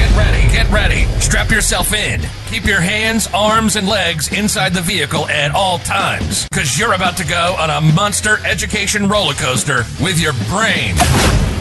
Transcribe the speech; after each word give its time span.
Get 0.00 0.16
ready, 0.16 0.40
get 0.50 0.70
ready. 0.70 1.04
Strap 1.20 1.50
yourself 1.50 1.92
in. 1.92 2.22
Keep 2.46 2.64
your 2.64 2.80
hands, 2.80 3.28
arms, 3.34 3.76
and 3.76 3.86
legs 3.86 4.32
inside 4.32 4.72
the 4.72 4.80
vehicle 4.80 5.28
at 5.28 5.54
all 5.54 5.78
times, 5.80 6.48
because 6.48 6.78
you're 6.78 6.94
about 6.94 7.18
to 7.18 7.26
go 7.26 7.54
on 7.58 7.68
a 7.68 7.82
monster 7.92 8.38
education 8.46 9.10
roller 9.10 9.34
coaster 9.34 9.82
with 10.02 10.18
your 10.18 10.32
brain. 10.48 10.94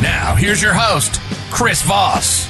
Now, 0.02 0.36
here's 0.38 0.62
your 0.62 0.74
host, 0.74 1.20
Chris 1.52 1.82
Voss. 1.82 2.48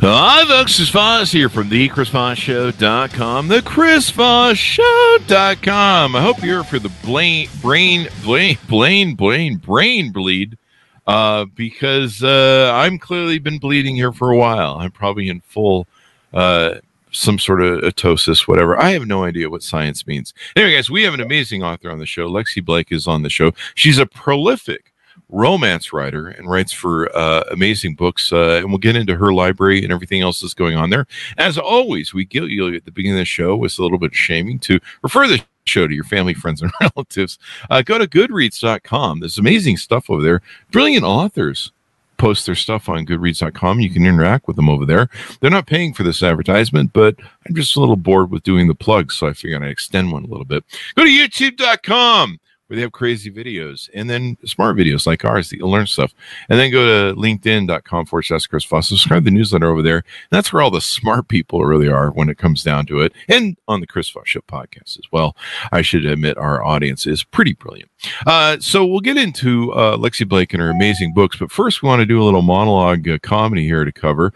Hi, 0.00 0.44
folks. 0.46 0.76
Chris 0.76 0.90
Voss 0.90 1.32
here 1.32 1.48
from 1.48 1.70
the 1.70 1.88
ChrisVossShow.com, 1.88 3.48
the 3.48 3.62
ChrisVossShow.com. 3.62 6.14
I 6.14 6.22
hope 6.22 6.44
you're 6.44 6.62
for 6.62 6.78
the 6.78 6.92
brain, 7.04 7.48
brain, 7.60 8.08
brain, 8.22 8.58
brain, 8.68 9.16
brain, 9.16 9.56
brain 9.56 10.12
bleed 10.12 10.56
uh, 11.06 11.44
because 11.54 12.22
uh, 12.22 12.72
I'm 12.74 12.98
clearly 12.98 13.38
been 13.38 13.58
bleeding 13.58 13.94
here 13.94 14.12
for 14.12 14.30
a 14.30 14.36
while. 14.36 14.76
I'm 14.78 14.90
probably 14.90 15.28
in 15.28 15.40
full 15.40 15.86
uh, 16.32 16.76
some 17.12 17.38
sort 17.38 17.62
of 17.62 17.80
atosis, 17.80 18.46
whatever. 18.46 18.78
I 18.78 18.90
have 18.90 19.06
no 19.06 19.24
idea 19.24 19.48
what 19.48 19.62
science 19.62 20.06
means. 20.06 20.34
Anyway, 20.54 20.74
guys, 20.74 20.90
we 20.90 21.02
have 21.02 21.14
an 21.14 21.20
amazing 21.20 21.62
author 21.62 21.90
on 21.90 21.98
the 21.98 22.06
show. 22.06 22.28
Lexi 22.28 22.64
Blake 22.64 22.92
is 22.92 23.06
on 23.06 23.22
the 23.22 23.30
show. 23.30 23.52
She's 23.74 23.98
a 23.98 24.06
prolific 24.06 24.92
romance 25.28 25.92
writer 25.92 26.28
and 26.28 26.48
writes 26.48 26.72
for 26.72 27.14
uh, 27.16 27.42
amazing 27.50 27.94
books. 27.94 28.32
Uh, 28.32 28.60
and 28.62 28.68
we'll 28.68 28.78
get 28.78 28.96
into 28.96 29.16
her 29.16 29.32
library 29.32 29.82
and 29.82 29.92
everything 29.92 30.20
else 30.20 30.40
that's 30.40 30.54
going 30.54 30.76
on 30.76 30.90
there. 30.90 31.06
As 31.38 31.58
always, 31.58 32.12
we 32.12 32.24
guilt 32.24 32.50
you 32.50 32.74
at 32.74 32.84
the 32.84 32.92
beginning 32.92 33.18
of 33.18 33.22
the 33.22 33.24
show 33.24 33.56
with 33.56 33.78
a 33.78 33.82
little 33.82 33.98
bit 33.98 34.12
of 34.12 34.16
shaming 34.16 34.58
to 34.60 34.78
refer 35.02 35.26
the 35.26 35.42
show 35.66 35.86
to 35.86 35.94
your 35.94 36.04
family, 36.04 36.34
friends, 36.34 36.62
and 36.62 36.72
relatives. 36.80 37.38
Uh, 37.70 37.82
go 37.82 37.98
to 37.98 38.06
goodreads.com. 38.06 39.20
There's 39.20 39.38
amazing 39.38 39.76
stuff 39.76 40.08
over 40.10 40.22
there. 40.22 40.42
Brilliant 40.70 41.04
authors 41.04 41.72
post 42.16 42.46
their 42.46 42.54
stuff 42.54 42.88
on 42.88 43.06
goodreads.com. 43.06 43.80
You 43.80 43.90
can 43.90 44.06
interact 44.06 44.46
with 44.46 44.56
them 44.56 44.70
over 44.70 44.86
there. 44.86 45.08
They're 45.40 45.50
not 45.50 45.66
paying 45.66 45.92
for 45.92 46.02
this 46.02 46.22
advertisement, 46.22 46.92
but 46.92 47.16
I'm 47.46 47.54
just 47.54 47.76
a 47.76 47.80
little 47.80 47.96
bored 47.96 48.30
with 48.30 48.42
doing 48.42 48.68
the 48.68 48.74
plugs, 48.74 49.14
so 49.16 49.26
I 49.26 49.32
figured 49.32 49.62
I'd 49.62 49.68
extend 49.68 50.12
one 50.12 50.24
a 50.24 50.28
little 50.28 50.44
bit. 50.44 50.64
Go 50.94 51.04
to 51.04 51.10
youtube.com 51.10 52.40
where 52.66 52.76
they 52.76 52.82
have 52.82 52.92
crazy 52.92 53.30
videos 53.30 53.88
and 53.94 54.08
then 54.10 54.36
smart 54.44 54.76
videos 54.76 55.06
like 55.06 55.24
ours 55.24 55.50
that 55.50 55.58
you'll 55.58 55.70
learn 55.70 55.86
stuff. 55.86 56.12
And 56.48 56.58
then 56.58 56.70
go 56.70 56.84
to 56.86 57.20
linkedin.com 57.20 58.06
forward 58.06 58.22
slash 58.22 58.46
Chris 58.46 58.64
Voss. 58.64 58.88
Subscribe 58.88 59.24
to 59.24 59.30
the 59.30 59.36
newsletter 59.36 59.70
over 59.70 59.82
there. 59.82 59.98
And 59.98 60.04
that's 60.30 60.52
where 60.52 60.62
all 60.62 60.70
the 60.70 60.80
smart 60.80 61.28
people 61.28 61.64
really 61.64 61.88
are 61.88 62.10
when 62.10 62.28
it 62.28 62.38
comes 62.38 62.62
down 62.62 62.86
to 62.86 63.00
it. 63.00 63.12
And 63.28 63.56
on 63.68 63.80
the 63.80 63.86
Chris 63.86 64.10
Voss 64.10 64.28
Show 64.28 64.40
podcast 64.40 64.98
as 64.98 65.04
well. 65.12 65.36
I 65.72 65.82
should 65.82 66.04
admit 66.04 66.38
our 66.38 66.64
audience 66.64 67.06
is 67.06 67.24
pretty 67.24 67.52
brilliant. 67.52 67.90
Uh, 68.26 68.58
so 68.60 68.84
we'll 68.84 69.00
get 69.00 69.16
into 69.16 69.72
uh, 69.72 69.96
Lexi 69.96 70.28
Blake 70.28 70.52
and 70.52 70.62
her 70.62 70.70
amazing 70.70 71.14
books. 71.14 71.38
But 71.38 71.50
first, 71.50 71.82
we 71.82 71.88
want 71.88 72.00
to 72.00 72.06
do 72.06 72.22
a 72.22 72.24
little 72.24 72.42
monologue 72.42 73.08
uh, 73.08 73.18
comedy 73.22 73.64
here 73.64 73.84
to 73.84 73.92
cover. 73.92 74.32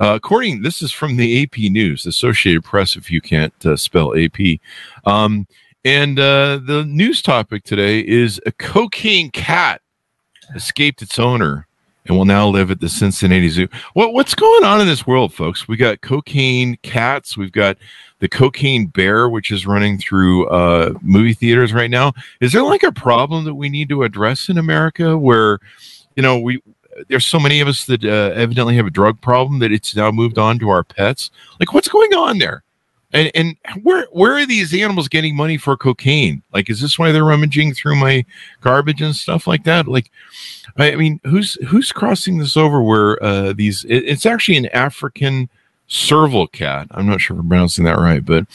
Uh, 0.00 0.14
according, 0.14 0.62
this 0.62 0.82
is 0.82 0.92
from 0.92 1.16
the 1.16 1.42
AP 1.42 1.58
News, 1.70 2.06
Associated 2.06 2.64
Press, 2.64 2.96
if 2.96 3.10
you 3.10 3.20
can't 3.20 3.54
uh, 3.64 3.76
spell 3.76 4.14
AP. 4.18 4.58
Um, 5.04 5.46
and 5.84 6.18
uh, 6.18 6.58
the 6.64 6.84
news 6.88 7.22
topic 7.22 7.64
today 7.64 8.00
is 8.00 8.40
a 8.46 8.52
cocaine 8.52 9.30
cat 9.30 9.80
escaped 10.54 11.02
its 11.02 11.18
owner 11.18 11.66
and 12.06 12.16
will 12.16 12.24
now 12.24 12.46
live 12.46 12.70
at 12.70 12.80
the 12.80 12.88
Cincinnati 12.88 13.48
Zoo. 13.48 13.68
What, 13.94 14.12
what's 14.12 14.34
going 14.34 14.64
on 14.64 14.80
in 14.80 14.86
this 14.86 15.06
world, 15.06 15.32
folks? 15.32 15.66
We 15.66 15.76
got 15.76 16.02
cocaine 16.02 16.76
cats. 16.82 17.36
We've 17.36 17.52
got 17.52 17.78
the 18.18 18.28
cocaine 18.28 18.86
bear, 18.86 19.28
which 19.28 19.50
is 19.50 19.66
running 19.66 19.98
through 19.98 20.46
uh, 20.48 20.94
movie 21.00 21.34
theaters 21.34 21.72
right 21.72 21.90
now. 21.90 22.12
Is 22.40 22.52
there 22.52 22.62
like 22.62 22.82
a 22.82 22.92
problem 22.92 23.44
that 23.44 23.54
we 23.54 23.68
need 23.68 23.88
to 23.88 24.02
address 24.02 24.48
in 24.48 24.58
America 24.58 25.16
where, 25.16 25.58
you 26.16 26.22
know, 26.22 26.38
we 26.38 26.62
there's 27.08 27.26
so 27.26 27.40
many 27.40 27.60
of 27.60 27.66
us 27.66 27.86
that 27.86 28.04
uh, 28.04 28.32
evidently 28.34 28.76
have 28.76 28.86
a 28.86 28.90
drug 28.90 29.20
problem 29.20 29.58
that 29.58 29.72
it's 29.72 29.96
now 29.96 30.12
moved 30.12 30.38
on 30.38 30.60
to 30.60 30.68
our 30.68 30.84
pets. 30.84 31.30
Like, 31.58 31.72
what's 31.72 31.88
going 31.88 32.14
on 32.14 32.38
there? 32.38 32.62
And 33.14 33.30
and 33.34 33.56
where 33.82 34.06
where 34.10 34.32
are 34.32 34.44
these 34.44 34.74
animals 34.74 35.08
getting 35.08 35.36
money 35.36 35.56
for 35.56 35.76
cocaine? 35.76 36.42
Like, 36.52 36.68
is 36.68 36.80
this 36.80 36.98
why 36.98 37.12
they're 37.12 37.24
rummaging 37.24 37.72
through 37.72 37.96
my 37.96 38.26
garbage 38.60 39.00
and 39.00 39.14
stuff 39.14 39.46
like 39.46 39.64
that? 39.64 39.88
Like, 39.88 40.10
I 40.76 40.96
mean, 40.96 41.20
who's 41.24 41.54
who's 41.66 41.92
crossing 41.92 42.38
this 42.38 42.56
over? 42.56 42.82
Where 42.82 43.22
uh, 43.22 43.52
these? 43.52 43.84
It, 43.84 44.00
it's 44.00 44.26
actually 44.26 44.58
an 44.58 44.66
African 44.66 45.48
serval 45.86 46.48
cat. 46.48 46.88
I'm 46.90 47.06
not 47.06 47.20
sure 47.20 47.36
if 47.36 47.40
I'm 47.40 47.48
pronouncing 47.48 47.84
that 47.84 47.98
right, 47.98 48.24
but 48.24 48.46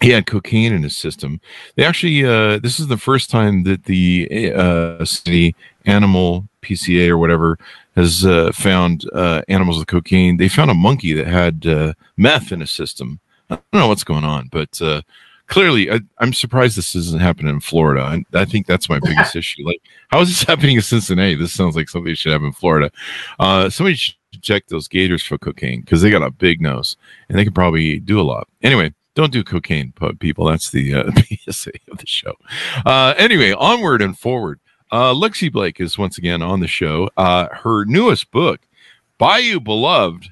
he 0.00 0.10
had 0.10 0.26
cocaine 0.26 0.72
in 0.72 0.82
his 0.82 0.96
system. 0.96 1.40
They 1.76 1.84
actually, 1.84 2.24
uh, 2.24 2.58
this 2.58 2.80
is 2.80 2.88
the 2.88 2.96
first 2.96 3.28
time 3.28 3.64
that 3.64 3.84
the 3.84 4.52
uh, 4.54 5.04
city 5.04 5.54
animal 5.84 6.48
PCA 6.62 7.08
or 7.08 7.18
whatever 7.18 7.58
has 7.96 8.24
uh, 8.24 8.52
found 8.52 9.04
uh, 9.12 9.42
animals 9.48 9.78
with 9.78 9.88
cocaine. 9.88 10.36
They 10.36 10.48
found 10.48 10.70
a 10.70 10.74
monkey 10.74 11.12
that 11.14 11.26
had 11.26 11.66
uh, 11.66 11.92
meth 12.16 12.52
in 12.52 12.60
his 12.60 12.70
system. 12.70 13.20
I 13.50 13.56
don't 13.72 13.80
know 13.80 13.88
what's 13.88 14.04
going 14.04 14.24
on, 14.24 14.48
but 14.50 14.80
uh, 14.80 15.02
clearly, 15.46 15.90
I, 15.90 16.00
am 16.20 16.32
surprised 16.32 16.76
this 16.76 16.94
isn't 16.94 17.20
happening 17.20 17.52
in 17.52 17.60
Florida. 17.60 18.02
I, 18.02 18.24
I 18.38 18.44
think 18.44 18.66
that's 18.66 18.88
my 18.88 18.98
biggest 19.00 19.36
issue. 19.42 19.66
Like, 19.66 19.82
how 20.08 20.20
is 20.20 20.28
this 20.28 20.42
happening 20.44 20.76
in 20.76 20.82
Cincinnati? 20.82 21.34
This 21.34 21.52
sounds 21.52 21.76
like 21.76 21.88
something 21.88 22.14
should 22.14 22.32
happen 22.32 22.48
in 22.48 22.52
Florida. 22.52 22.90
Uh, 23.38 23.68
somebody 23.68 23.96
should 23.96 24.16
check 24.40 24.68
those 24.68 24.88
gators 24.88 25.22
for 25.22 25.36
cocaine 25.36 25.80
because 25.80 26.02
they 26.02 26.10
got 26.10 26.22
a 26.22 26.30
big 26.30 26.60
nose 26.60 26.96
and 27.28 27.38
they 27.38 27.44
could 27.44 27.54
probably 27.54 27.98
do 27.98 28.20
a 28.20 28.22
lot. 28.22 28.48
Anyway, 28.62 28.94
don't 29.14 29.32
do 29.32 29.42
cocaine, 29.42 29.92
people. 30.20 30.46
That's 30.46 30.70
the 30.70 30.94
uh, 30.94 31.10
PSA 31.50 31.72
of 31.90 31.98
the 31.98 32.06
show. 32.06 32.34
Uh, 32.86 33.14
anyway, 33.18 33.52
onward 33.52 34.02
and 34.02 34.18
forward. 34.18 34.60
Uh, 34.92 35.12
Lexi 35.12 35.52
Blake 35.52 35.80
is 35.80 35.98
once 35.98 36.18
again 36.18 36.42
on 36.42 36.60
the 36.60 36.66
show. 36.66 37.08
Uh, 37.16 37.48
her 37.52 37.84
newest 37.84 38.30
book, 38.30 38.60
Bayou 39.18 39.60
Beloved, 39.60 40.28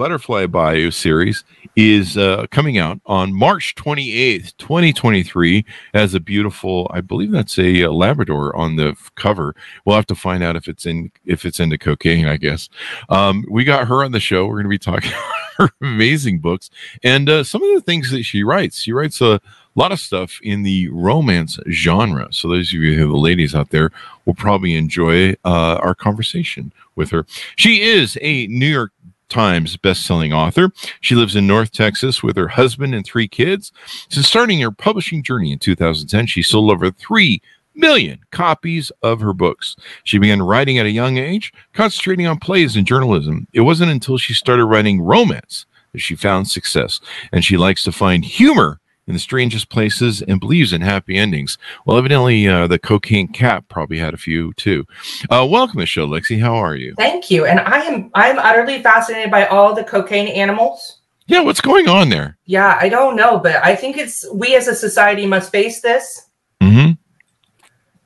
Butterfly 0.00 0.46
Bayou 0.46 0.90
series 0.90 1.44
is 1.76 2.16
uh, 2.16 2.46
coming 2.50 2.78
out 2.78 3.02
on 3.04 3.34
March 3.34 3.74
28th, 3.74 4.56
2023, 4.56 5.62
as 5.92 6.14
a 6.14 6.20
beautiful, 6.20 6.90
I 6.90 7.02
believe 7.02 7.30
that's 7.32 7.58
a, 7.58 7.82
a, 7.82 7.92
Labrador 7.92 8.56
on 8.56 8.76
the 8.76 8.96
cover. 9.16 9.54
We'll 9.84 9.96
have 9.96 10.06
to 10.06 10.14
find 10.14 10.42
out 10.42 10.56
if 10.56 10.68
it's 10.68 10.86
in 10.86 11.12
if 11.26 11.44
it's 11.44 11.60
into 11.60 11.76
cocaine, 11.76 12.24
I 12.24 12.38
guess. 12.38 12.70
Um, 13.10 13.44
we 13.50 13.62
got 13.62 13.88
her 13.88 14.02
on 14.02 14.12
the 14.12 14.20
show. 14.20 14.46
We're 14.46 14.62
going 14.62 14.64
to 14.64 14.68
be 14.70 14.78
talking 14.78 15.12
her 15.58 15.68
amazing 15.82 16.38
books 16.38 16.70
and 17.04 17.28
uh, 17.28 17.44
some 17.44 17.62
of 17.62 17.74
the 17.74 17.82
things 17.82 18.10
that 18.10 18.22
she 18.22 18.42
writes. 18.42 18.80
She 18.80 18.92
writes 18.92 19.20
a 19.20 19.38
lot 19.74 19.92
of 19.92 20.00
stuff 20.00 20.40
in 20.42 20.62
the 20.62 20.88
romance 20.88 21.58
genre. 21.70 22.32
So 22.32 22.48
those 22.48 22.68
of 22.68 22.80
you 22.80 22.96
who 22.96 23.06
the 23.06 23.18
ladies 23.18 23.54
out 23.54 23.68
there 23.68 23.90
will 24.24 24.34
probably 24.34 24.76
enjoy 24.76 25.32
uh, 25.44 25.78
our 25.82 25.94
conversation 25.94 26.72
with 26.96 27.10
her. 27.10 27.26
She 27.56 27.82
is 27.82 28.18
a 28.20 28.46
New 28.48 28.66
York 28.66 28.92
Times 29.30 29.76
best-selling 29.76 30.32
author. 30.32 30.72
She 31.00 31.14
lives 31.14 31.36
in 31.36 31.46
North 31.46 31.72
Texas 31.72 32.22
with 32.22 32.36
her 32.36 32.48
husband 32.48 32.94
and 32.94 33.04
three 33.04 33.28
kids. 33.28 33.72
Since 34.08 34.28
starting 34.28 34.60
her 34.60 34.70
publishing 34.70 35.22
journey 35.22 35.52
in 35.52 35.58
2010, 35.58 36.26
she 36.26 36.42
sold 36.42 36.70
over 36.70 36.90
3 36.90 37.40
million 37.74 38.18
copies 38.30 38.90
of 39.02 39.20
her 39.20 39.32
books. 39.32 39.76
She 40.04 40.18
began 40.18 40.42
writing 40.42 40.78
at 40.78 40.86
a 40.86 40.90
young 40.90 41.16
age, 41.16 41.52
concentrating 41.72 42.26
on 42.26 42.38
plays 42.38 42.76
and 42.76 42.86
journalism. 42.86 43.46
It 43.52 43.60
wasn't 43.60 43.92
until 43.92 44.18
she 44.18 44.34
started 44.34 44.66
writing 44.66 45.00
romance 45.00 45.66
that 45.92 46.00
she 46.00 46.14
found 46.14 46.48
success, 46.48 47.00
and 47.32 47.44
she 47.44 47.56
likes 47.56 47.82
to 47.84 47.92
find 47.92 48.24
humor 48.24 48.80
in 49.10 49.14
the 49.14 49.18
strangest 49.18 49.68
places 49.70 50.22
and 50.22 50.38
believes 50.38 50.72
in 50.72 50.80
happy 50.80 51.16
endings. 51.16 51.58
Well, 51.84 51.98
evidently, 51.98 52.46
uh, 52.46 52.68
the 52.68 52.78
cocaine 52.78 53.26
cat 53.26 53.68
probably 53.68 53.98
had 53.98 54.14
a 54.14 54.16
few 54.16 54.52
too. 54.52 54.86
Uh, 55.28 55.44
welcome 55.50 55.78
to 55.78 55.82
the 55.82 55.86
show, 55.86 56.06
Lexi. 56.06 56.40
How 56.40 56.54
are 56.54 56.76
you? 56.76 56.94
Thank 56.96 57.28
you. 57.28 57.44
And 57.44 57.58
I 57.58 57.80
am 57.80 58.10
I'm 58.14 58.38
utterly 58.38 58.80
fascinated 58.80 59.28
by 59.28 59.46
all 59.46 59.74
the 59.74 59.82
cocaine 59.82 60.28
animals. 60.28 61.00
Yeah, 61.26 61.40
what's 61.40 61.60
going 61.60 61.88
on 61.88 62.08
there? 62.08 62.38
Yeah, 62.46 62.78
I 62.80 62.88
don't 62.88 63.16
know, 63.16 63.40
but 63.40 63.56
I 63.64 63.74
think 63.74 63.98
it's 63.98 64.24
we 64.32 64.54
as 64.54 64.68
a 64.68 64.76
society 64.76 65.26
must 65.26 65.50
face 65.50 65.80
this. 65.80 66.28
Mm-hmm. 66.62 66.92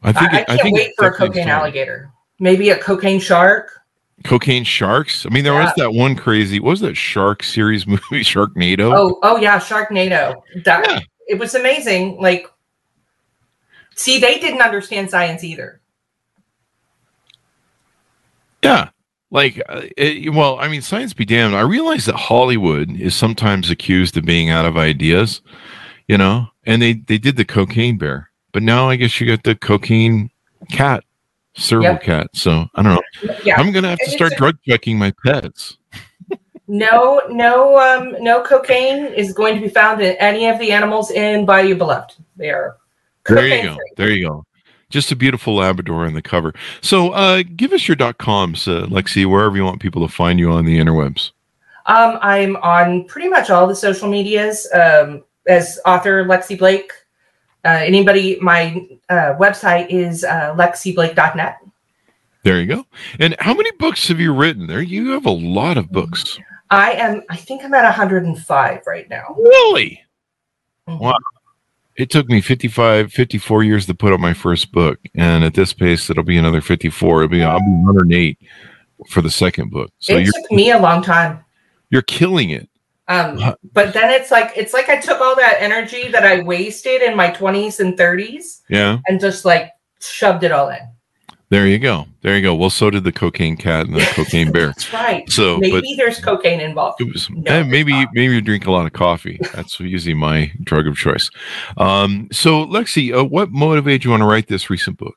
I 0.04 0.12
think 0.12 0.32
I, 0.32 0.40
I 0.40 0.44
can't 0.44 0.50
I 0.50 0.56
think 0.56 0.76
wait 0.76 0.92
for 0.96 1.08
a 1.08 1.12
cocaine 1.12 1.48
alligator. 1.48 2.10
Maybe 2.40 2.70
a 2.70 2.78
cocaine 2.78 3.20
shark. 3.20 3.78
Cocaine 4.22 4.64
sharks. 4.64 5.26
I 5.26 5.30
mean, 5.30 5.44
there 5.44 5.54
yeah. 5.54 5.64
was 5.64 5.74
that 5.76 5.92
one 5.92 6.14
crazy. 6.14 6.60
What 6.60 6.70
was 6.70 6.80
that 6.80 6.96
shark 6.96 7.42
series 7.42 7.86
movie, 7.86 8.22
Sharknado? 8.22 8.96
Oh, 8.96 9.18
oh 9.22 9.36
yeah, 9.36 9.58
Sharknado. 9.58 10.40
That 10.64 10.86
yeah. 10.88 11.00
it 11.26 11.38
was 11.38 11.54
amazing. 11.54 12.20
Like, 12.20 12.46
see, 13.94 14.18
they 14.18 14.38
didn't 14.38 14.62
understand 14.62 15.10
science 15.10 15.42
either. 15.42 15.80
Yeah, 18.62 18.88
like, 19.34 19.60
uh, 19.68 19.82
it, 19.96 20.32
well, 20.32 20.60
I 20.60 20.68
mean, 20.68 20.80
science 20.80 21.12
be 21.12 21.24
damned. 21.24 21.56
I 21.56 21.62
realize 21.62 22.06
that 22.06 22.14
Hollywood 22.14 23.00
is 23.00 23.16
sometimes 23.16 23.68
accused 23.68 24.16
of 24.16 24.24
being 24.24 24.48
out 24.48 24.64
of 24.64 24.76
ideas, 24.76 25.42
you 26.06 26.16
know, 26.16 26.46
and 26.64 26.80
they 26.80 26.92
they 26.92 27.18
did 27.18 27.36
the 27.36 27.44
cocaine 27.44 27.98
bear, 27.98 28.30
but 28.52 28.62
now 28.62 28.88
I 28.88 28.94
guess 28.94 29.20
you 29.20 29.26
got 29.26 29.42
the 29.42 29.56
cocaine 29.56 30.30
cat 30.70 31.02
Serval 31.56 31.84
Yep. 31.92 32.02
cat. 32.02 32.26
So 32.34 32.66
I 32.74 32.82
don't 32.82 32.94
know. 32.94 33.34
Yeah. 33.44 33.60
I'm 33.60 33.72
gonna 33.72 33.90
have 33.90 33.98
to 34.00 34.10
start 34.10 34.34
drug 34.36 34.56
checking 34.66 34.98
my 34.98 35.12
pets. 35.24 35.78
No, 36.66 37.20
no, 37.28 37.78
um, 37.78 38.16
no 38.22 38.40
cocaine 38.42 39.04
is 39.06 39.34
going 39.34 39.54
to 39.54 39.60
be 39.60 39.68
found 39.68 40.00
in 40.00 40.16
any 40.16 40.46
of 40.46 40.58
the 40.58 40.72
animals 40.72 41.10
in 41.10 41.44
Bayou 41.44 41.74
Beloved. 41.74 42.14
They 42.36 42.48
are. 42.50 42.78
There 43.28 43.46
you 43.46 43.50
go. 43.62 43.68
cocaine-free. 43.68 43.92
There 43.96 44.10
you 44.10 44.28
go. 44.28 44.44
Just 44.88 45.12
a 45.12 45.16
beautiful 45.16 45.56
Labrador 45.56 46.06
on 46.06 46.14
the 46.14 46.22
cover. 46.22 46.54
So 46.80 47.10
uh, 47.10 47.42
give 47.54 47.72
us 47.72 47.86
your 47.86 47.96
dot 47.96 48.16
coms, 48.16 48.66
uh, 48.66 48.86
Lexi, 48.86 49.26
wherever 49.26 49.54
you 49.56 49.64
want 49.64 49.82
people 49.82 50.06
to 50.06 50.12
find 50.12 50.38
you 50.38 50.52
on 50.52 50.64
the 50.64 50.78
interwebs. 50.78 51.32
Um, 51.86 52.18
I'm 52.22 52.56
on 52.56 53.04
pretty 53.08 53.28
much 53.28 53.50
all 53.50 53.66
the 53.66 53.76
social 53.76 54.08
medias 54.08 54.66
um, 54.72 55.22
as 55.46 55.78
author 55.84 56.24
Lexi 56.24 56.58
Blake. 56.58 56.92
Uh, 57.64 57.68
anybody, 57.68 58.38
my 58.40 58.86
uh, 59.08 59.34
website 59.38 59.88
is 59.88 60.22
uh, 60.24 60.54
lexiblake.net. 60.54 61.58
There 62.42 62.60
you 62.60 62.66
go. 62.66 62.86
And 63.18 63.34
how 63.38 63.54
many 63.54 63.70
books 63.78 64.08
have 64.08 64.20
you 64.20 64.34
written? 64.34 64.66
There, 64.66 64.82
you 64.82 65.10
have 65.12 65.24
a 65.24 65.30
lot 65.30 65.78
of 65.78 65.90
books. 65.90 66.38
I 66.70 66.92
am, 66.92 67.22
I 67.30 67.36
think 67.36 67.64
I'm 67.64 67.72
at 67.72 67.84
105 67.84 68.82
right 68.86 69.08
now. 69.08 69.34
Really? 69.38 70.02
Mhm. 70.88 71.00
Wow. 71.00 71.16
It 71.96 72.10
took 72.10 72.28
me 72.28 72.40
55, 72.40 73.12
54 73.12 73.62
years 73.64 73.86
to 73.86 73.94
put 73.94 74.12
out 74.12 74.20
my 74.20 74.34
first 74.34 74.72
book. 74.72 74.98
And 75.14 75.44
at 75.44 75.54
this 75.54 75.72
pace, 75.72 76.10
it'll 76.10 76.24
be 76.24 76.36
another 76.36 76.60
54. 76.60 77.22
It'll 77.22 77.30
be, 77.30 77.42
I'll 77.44 77.60
be 77.60 77.64
108 77.66 78.36
for 79.08 79.22
the 79.22 79.30
second 79.30 79.70
book. 79.70 79.90
So 80.00 80.16
it 80.16 80.24
you're, 80.24 80.32
took 80.32 80.50
me 80.50 80.70
a 80.72 80.78
long 80.78 81.02
time. 81.02 81.42
you're 81.90 82.02
killing 82.02 82.50
it. 82.50 82.68
Um, 83.08 83.38
but 83.74 83.92
then 83.92 84.10
it's 84.10 84.30
like 84.30 84.52
it's 84.56 84.72
like 84.72 84.88
I 84.88 84.96
took 84.98 85.20
all 85.20 85.36
that 85.36 85.56
energy 85.60 86.08
that 86.10 86.24
I 86.24 86.42
wasted 86.42 87.02
in 87.02 87.14
my 87.16 87.30
20s 87.30 87.78
and 87.80 87.98
30s 87.98 88.62
Yeah. 88.70 88.98
and 89.06 89.20
just 89.20 89.44
like 89.44 89.72
shoved 90.00 90.42
it 90.42 90.52
all 90.52 90.68
in. 90.70 90.78
There 91.50 91.66
you 91.66 91.78
go. 91.78 92.06
There 92.22 92.34
you 92.34 92.42
go. 92.42 92.54
Well, 92.54 92.70
so 92.70 92.88
did 92.88 93.04
the 93.04 93.12
cocaine 93.12 93.56
cat 93.58 93.86
and 93.86 93.94
the 93.94 94.00
cocaine 94.14 94.50
bear. 94.50 94.68
That's 94.68 94.92
right. 94.92 95.30
So, 95.30 95.58
Maybe 95.58 95.72
but 95.72 95.84
there's 95.98 96.18
cocaine 96.18 96.60
involved. 96.60 97.00
was, 97.02 97.28
No, 97.30 97.52
eh, 97.52 97.62
maybe 97.62 97.92
maybe 98.14 98.34
you 98.34 98.40
drink 98.40 98.66
a 98.66 98.72
lot 98.72 98.86
of 98.86 98.92
coffee. 98.94 99.38
That's 99.54 99.78
usually 99.78 100.14
my 100.14 100.50
drug 100.62 100.86
of 100.86 100.96
choice. 100.96 101.30
Um, 101.76 102.28
so, 102.32 102.64
Lexi, 102.66 103.14
uh, 103.16 103.24
what 103.24 103.50
motivated 103.52 104.04
you 104.04 104.10
want 104.10 104.22
to 104.22 104.26
write 104.26 104.48
this 104.48 104.70
recent 104.70 104.96
book? 104.96 105.14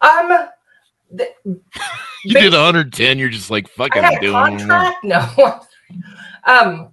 Um, 0.00 0.48
th- 1.16 1.30
You 2.24 2.34
did 2.34 2.52
110. 2.52 3.18
You're 3.18 3.28
just 3.30 3.50
like 3.50 3.68
fucking 3.68 4.02
doing. 4.20 4.32
contract. 4.32 4.96
No, 5.04 5.60
um, 6.44 6.92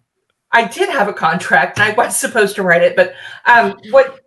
I 0.51 0.67
did 0.67 0.89
have 0.89 1.07
a 1.07 1.13
contract. 1.13 1.79
and 1.79 1.91
I 1.91 1.95
was 1.95 2.17
supposed 2.17 2.55
to 2.55 2.63
write 2.63 2.81
it, 2.81 2.95
but 2.95 3.13
um, 3.45 3.77
what 3.91 4.19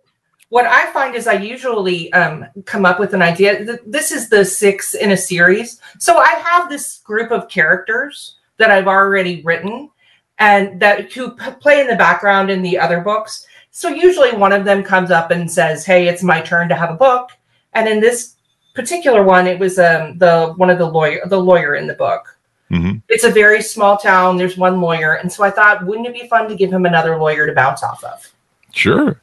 what 0.49 0.65
I 0.67 0.91
find 0.93 1.15
is 1.15 1.25
I 1.25 1.33
usually 1.33 2.13
um, 2.13 2.45
come 2.65 2.85
up 2.85 2.99
with 2.99 3.13
an 3.15 3.23
idea. 3.23 3.65
Th- 3.65 3.79
This 3.87 4.11
is 4.11 4.29
the 4.29 4.45
six 4.45 4.93
in 4.93 5.11
a 5.11 5.17
series, 5.17 5.81
so 5.99 6.17
I 6.17 6.29
have 6.45 6.69
this 6.69 6.99
group 6.99 7.31
of 7.31 7.49
characters 7.49 8.35
that 8.57 8.69
I've 8.69 8.87
already 8.87 9.41
written, 9.41 9.89
and 10.37 10.79
that 10.79 11.11
who 11.11 11.31
p- 11.31 11.51
play 11.59 11.81
in 11.81 11.87
the 11.87 11.95
background 11.95 12.51
in 12.51 12.61
the 12.61 12.77
other 12.77 13.01
books. 13.01 13.47
So 13.71 13.89
usually 13.89 14.31
one 14.31 14.51
of 14.53 14.63
them 14.63 14.83
comes 14.83 15.09
up 15.09 15.31
and 15.31 15.49
says, 15.51 15.85
"Hey, 15.85 16.07
it's 16.07 16.21
my 16.23 16.39
turn 16.41 16.69
to 16.69 16.75
have 16.75 16.91
a 16.91 16.95
book," 16.95 17.31
and 17.73 17.87
in 17.89 17.99
this 17.99 18.35
particular 18.75 19.23
one, 19.23 19.47
it 19.47 19.59
was 19.59 19.79
um, 19.79 20.17
the 20.19 20.53
one 20.57 20.69
of 20.69 20.77
the 20.77 20.85
lawyer 20.89 21.21
the 21.25 21.39
lawyer 21.39 21.75
in 21.75 21.87
the 21.87 21.95
book 21.95 22.32
Mhm. 22.73 23.01
it's 23.09 23.23
a 23.23 23.29
very 23.29 23.61
small 23.61 23.97
town. 23.97 24.37
There's 24.37 24.57
one 24.57 24.81
lawyer. 24.81 25.13
And 25.13 25.31
so 25.31 25.43
I 25.43 25.51
thought, 25.51 25.85
wouldn't 25.85 26.07
it 26.07 26.13
be 26.13 26.27
fun 26.27 26.49
to 26.49 26.55
give 26.55 26.71
him 26.73 26.85
another 26.85 27.17
lawyer 27.17 27.45
to 27.45 27.53
bounce 27.53 27.83
off 27.83 28.03
of? 28.03 28.31
Sure. 28.71 29.21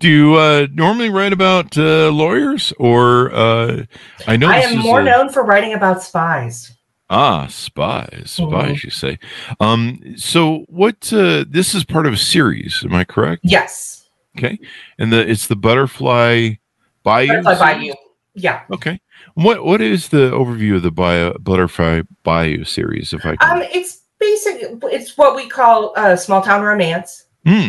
Do 0.00 0.08
you 0.08 0.34
uh, 0.34 0.66
normally 0.72 1.08
write 1.10 1.32
about 1.32 1.78
uh, 1.78 2.10
lawyers, 2.10 2.72
or 2.78 3.32
uh, 3.34 3.84
I 4.26 4.36
know 4.36 4.48
I 4.48 4.58
am 4.58 4.78
more 4.78 5.00
a- 5.00 5.04
known 5.04 5.30
for 5.30 5.42
writing 5.44 5.72
about 5.74 6.02
spies. 6.02 6.72
Ah, 7.10 7.46
spies, 7.48 8.24
spies, 8.32 8.76
Mhm. 8.78 8.84
you 8.84 8.90
say. 8.90 9.18
Um, 9.60 10.00
so 10.16 10.64
what? 10.68 11.12
Uh, 11.12 11.44
this 11.48 11.74
is 11.74 11.84
part 11.84 12.06
of 12.06 12.12
a 12.12 12.16
series, 12.18 12.82
am 12.84 12.94
I 12.94 13.04
correct? 13.04 13.42
Yes. 13.44 14.08
Okay, 14.36 14.58
and 14.98 15.12
the 15.12 15.26
it's 15.30 15.46
the 15.46 15.56
Butterfly 15.56 16.54
Bayou. 17.02 17.42
Butterfly? 17.42 17.74
Bayou. 17.74 17.94
Yeah. 18.34 18.62
Okay, 18.72 19.00
what 19.34 19.64
what 19.64 19.80
is 19.80 20.08
the 20.08 20.30
overview 20.30 20.76
of 20.76 20.82
the 20.82 20.90
Bayou, 20.90 21.38
Butterfly 21.38 22.02
Bayou 22.24 22.64
series? 22.64 23.12
If 23.12 23.24
I 23.24 23.36
can. 23.36 23.58
Um, 23.58 23.62
it's 23.72 24.02
basic. 24.18 24.78
It's 24.84 25.16
what 25.16 25.36
we 25.36 25.48
call 25.48 25.92
uh, 25.96 26.16
small 26.16 26.42
town 26.42 26.62
romance. 26.62 27.26
Hmm. 27.46 27.68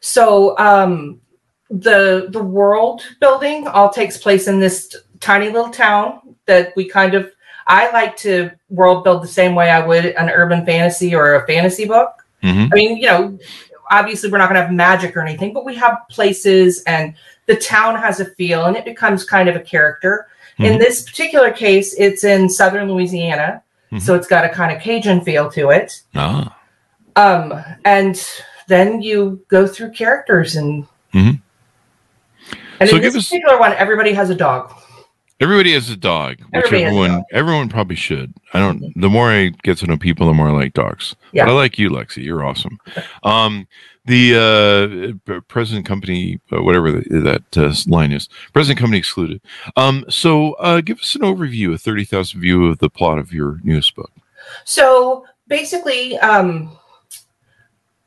So 0.00 0.56
um, 0.58 1.20
the 1.70 2.28
the 2.30 2.42
world 2.42 3.02
building 3.20 3.66
all 3.68 3.88
takes 3.88 4.18
place 4.18 4.48
in 4.48 4.60
this 4.60 4.94
tiny 5.20 5.48
little 5.48 5.70
town 5.70 6.36
that 6.46 6.74
we 6.76 6.88
kind 6.88 7.14
of. 7.14 7.30
I 7.68 7.90
like 7.92 8.16
to 8.18 8.50
world 8.70 9.04
build 9.04 9.22
the 9.22 9.28
same 9.28 9.54
way 9.54 9.70
I 9.70 9.86
would 9.86 10.04
an 10.04 10.28
urban 10.28 10.66
fantasy 10.66 11.14
or 11.14 11.36
a 11.36 11.46
fantasy 11.46 11.86
book. 11.86 12.10
Mhm. 12.42 12.70
I 12.72 12.74
mean, 12.74 12.96
you 12.96 13.06
know, 13.06 13.38
obviously 13.92 14.30
we're 14.30 14.38
not 14.38 14.48
going 14.48 14.60
to 14.60 14.66
have 14.66 14.72
magic 14.72 15.16
or 15.16 15.20
anything, 15.20 15.52
but 15.52 15.64
we 15.64 15.76
have 15.76 15.98
places 16.10 16.82
and 16.84 17.14
the 17.52 17.60
town 17.60 17.96
has 17.96 18.18
a 18.20 18.24
feel 18.24 18.64
and 18.64 18.76
it 18.76 18.84
becomes 18.84 19.24
kind 19.24 19.48
of 19.48 19.56
a 19.56 19.60
character. 19.60 20.26
In 20.58 20.74
Mhm. 20.74 20.78
this 20.78 21.02
particular 21.02 21.50
case, 21.50 21.94
it's 21.98 22.24
in 22.24 22.48
southern 22.48 22.90
Louisiana, 22.90 23.62
so 23.98 24.14
it's 24.14 24.26
got 24.26 24.44
a 24.44 24.48
kind 24.48 24.74
of 24.74 24.80
Cajun 24.82 25.20
feel 25.20 25.50
to 25.50 25.68
it. 25.70 26.00
Ah. 26.14 26.56
Um, 27.16 27.62
and 27.84 28.14
then 28.68 29.02
you 29.02 29.42
go 29.48 29.66
through 29.66 29.90
characters 29.90 30.56
and 30.56 30.86
Mhm. 31.12 31.40
and 32.80 32.88
So 32.88 32.96
in 32.96 33.02
this 33.02 33.14
us- 33.16 33.28
particular 33.28 33.58
one, 33.58 33.74
everybody 33.74 34.12
has 34.14 34.30
a 34.30 34.34
dog. 34.34 34.72
Everybody 35.42 35.72
has 35.72 35.90
a 35.90 35.96
dog, 35.96 36.38
which 36.38 36.48
Everybody 36.52 36.82
has 36.82 36.82
a 36.82 36.86
everyone 36.86 37.10
dog. 37.10 37.24
everyone 37.32 37.68
probably 37.68 37.96
should. 37.96 38.32
I 38.54 38.60
don't. 38.60 38.92
The 39.00 39.08
more 39.10 39.28
I 39.30 39.48
get 39.64 39.78
to 39.78 39.86
know 39.86 39.96
people, 39.96 40.26
the 40.28 40.34
more 40.34 40.48
I 40.48 40.52
like 40.52 40.72
dogs. 40.72 41.16
Yeah. 41.32 41.46
But 41.46 41.52
I 41.52 41.54
like 41.54 41.78
you, 41.78 41.90
Lexi. 41.90 42.22
You're 42.24 42.44
awesome. 42.44 42.78
Um, 43.24 43.66
the 44.04 45.16
uh, 45.28 45.40
present 45.48 45.84
company, 45.84 46.40
uh, 46.52 46.62
whatever 46.62 46.92
the, 46.92 47.20
that 47.20 47.58
uh, 47.58 47.74
line 47.86 48.12
is, 48.12 48.28
present 48.52 48.78
company 48.78 48.98
excluded. 48.98 49.40
Um, 49.76 50.04
so 50.08 50.52
uh, 50.54 50.80
give 50.80 51.00
us 51.00 51.14
an 51.16 51.22
overview, 51.22 51.74
a 51.74 51.78
thirty 51.78 52.04
thousand 52.04 52.40
view 52.40 52.66
of 52.66 52.78
the 52.78 52.90
plot 52.90 53.18
of 53.18 53.32
your 53.32 53.58
newest 53.64 53.96
book. 53.96 54.12
So 54.64 55.26
basically, 55.48 56.18
um, 56.18 56.76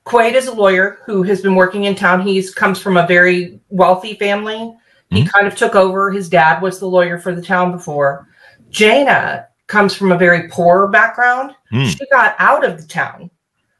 Quaid 0.06 0.34
is 0.36 0.48
a 0.48 0.54
lawyer 0.54 1.00
who 1.06 1.24
has 1.24 1.42
been 1.42 1.56
working 1.56 1.84
in 1.86 1.96
town. 1.96 2.22
He's 2.22 2.54
comes 2.54 2.80
from 2.80 2.96
a 2.96 3.08
very 3.08 3.60
wealthy 3.70 4.16
family. 4.16 4.76
He 5.16 5.24
Mhm. 5.24 5.32
kind 5.32 5.48
of 5.48 5.56
took 5.56 5.76
over. 5.76 6.12
His 6.12 6.30
dad 6.30 6.62
was 6.62 6.80
the 6.80 6.88
lawyer 6.88 7.18
for 7.18 7.34
the 7.34 7.42
town 7.42 7.72
before. 7.72 8.28
Jaina 8.69 9.48
comes 9.68 9.95
from 9.95 10.12
a 10.12 10.18
very 10.18 10.48
poor 10.50 10.88
background. 10.88 11.56
Hmm. 11.72 11.86
She 11.86 12.06
got 12.12 12.36
out 12.38 12.64
of 12.64 12.80
the 12.81 12.88
town, 12.88 13.30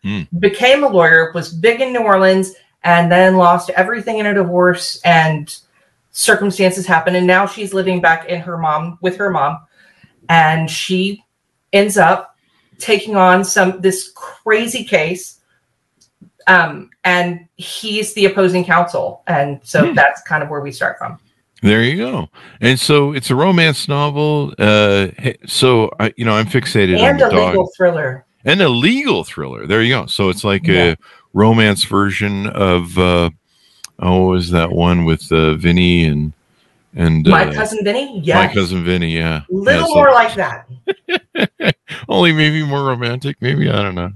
Hmm. 0.04 0.22
became 0.40 0.84
a 0.84 0.88
lawyer, 0.88 1.32
was 1.36 1.54
big 1.54 1.82
in 1.82 1.94
New 1.94 2.00
Orleans, 2.02 2.54
and 2.84 3.12
then 3.12 3.36
lost 3.38 3.70
everything 3.72 4.20
in 4.20 4.26
a 4.28 4.34
divorce 4.34 5.02
and 5.04 5.56
circumstances 6.12 6.88
happened. 6.88 7.18
And 7.18 7.28
now 7.28 7.46
she's 7.46 7.74
living 7.74 8.00
back 8.02 8.28
in 8.30 8.40
her 8.42 8.58
mom 8.58 8.98
with 9.02 9.18
her 9.18 9.30
mom. 9.30 9.60
And 10.30 10.70
she 10.72 11.24
ends 11.74 11.98
up 11.98 12.36
taking 12.80 13.16
on 13.16 13.44
some 13.44 13.80
this 13.82 14.12
crazy 14.16 14.84
case 14.84 15.40
um 16.48 16.90
and 17.06 17.48
he's 17.56 18.14
the 18.14 18.26
opposing 18.26 18.64
counsel 18.64 19.24
and 19.28 19.60
so 19.64 19.88
Hmm. 19.88 19.94
that's 19.94 20.22
kind 20.24 20.44
of 20.44 20.50
where 20.50 20.60
we 20.60 20.72
start 20.72 20.98
from 20.98 21.18
There 21.66 21.84
you 21.84 21.98
go. 21.98 22.30
And 22.62 22.80
so 22.80 23.14
it's 23.14 23.32
a 23.32 23.36
romance 23.36 23.88
novel. 23.88 24.54
Uh, 24.60 25.08
so 25.48 25.90
I, 26.00 26.14
you 26.16 26.24
know, 26.24 26.34
I'm 26.34 26.46
fixated 26.46 27.02
on 27.02 27.10
and 27.10 27.20
the 27.20 27.28
a 27.36 27.46
legal 27.48 27.72
thriller 27.76 28.24
and 28.46 28.62
a 28.62 28.70
legal 28.70 29.24
thriller. 29.24 29.66
There 29.66 29.82
you 29.82 29.90
go. 29.96 30.06
So 30.06 30.30
it's 30.30 30.44
like 30.44 30.68
Yeah. 30.68 30.92
a 30.92 30.98
romance 31.34 31.84
version 31.84 32.46
of 32.48 32.96
uh, 33.00 33.32
oh, 34.00 34.22
what 34.26 34.30
was 34.32 34.52
that 34.52 34.72
one 34.72 35.06
with 35.06 35.32
uh, 35.32 35.56
Vinny 35.56 36.06
and 36.06 36.34
and 36.96 37.28
my 37.28 37.46
uh, 37.46 37.54
cousin 37.54 37.84
vinny 37.84 38.20
Yeah, 38.24 38.36
my 38.46 38.54
cousin 38.54 38.84
Vinny? 38.86 39.18
Yeah, 39.18 39.42
little 39.50 39.90
Yeah, 39.90 39.96
more 39.96 40.12
like 40.12 40.34
that 40.36 41.76
only 42.10 42.32
maybe 42.32 42.64
more 42.64 42.86
romantic. 42.86 43.38
Maybe 43.42 43.70
I 43.70 43.82
don't 43.82 43.96
know. 43.96 44.12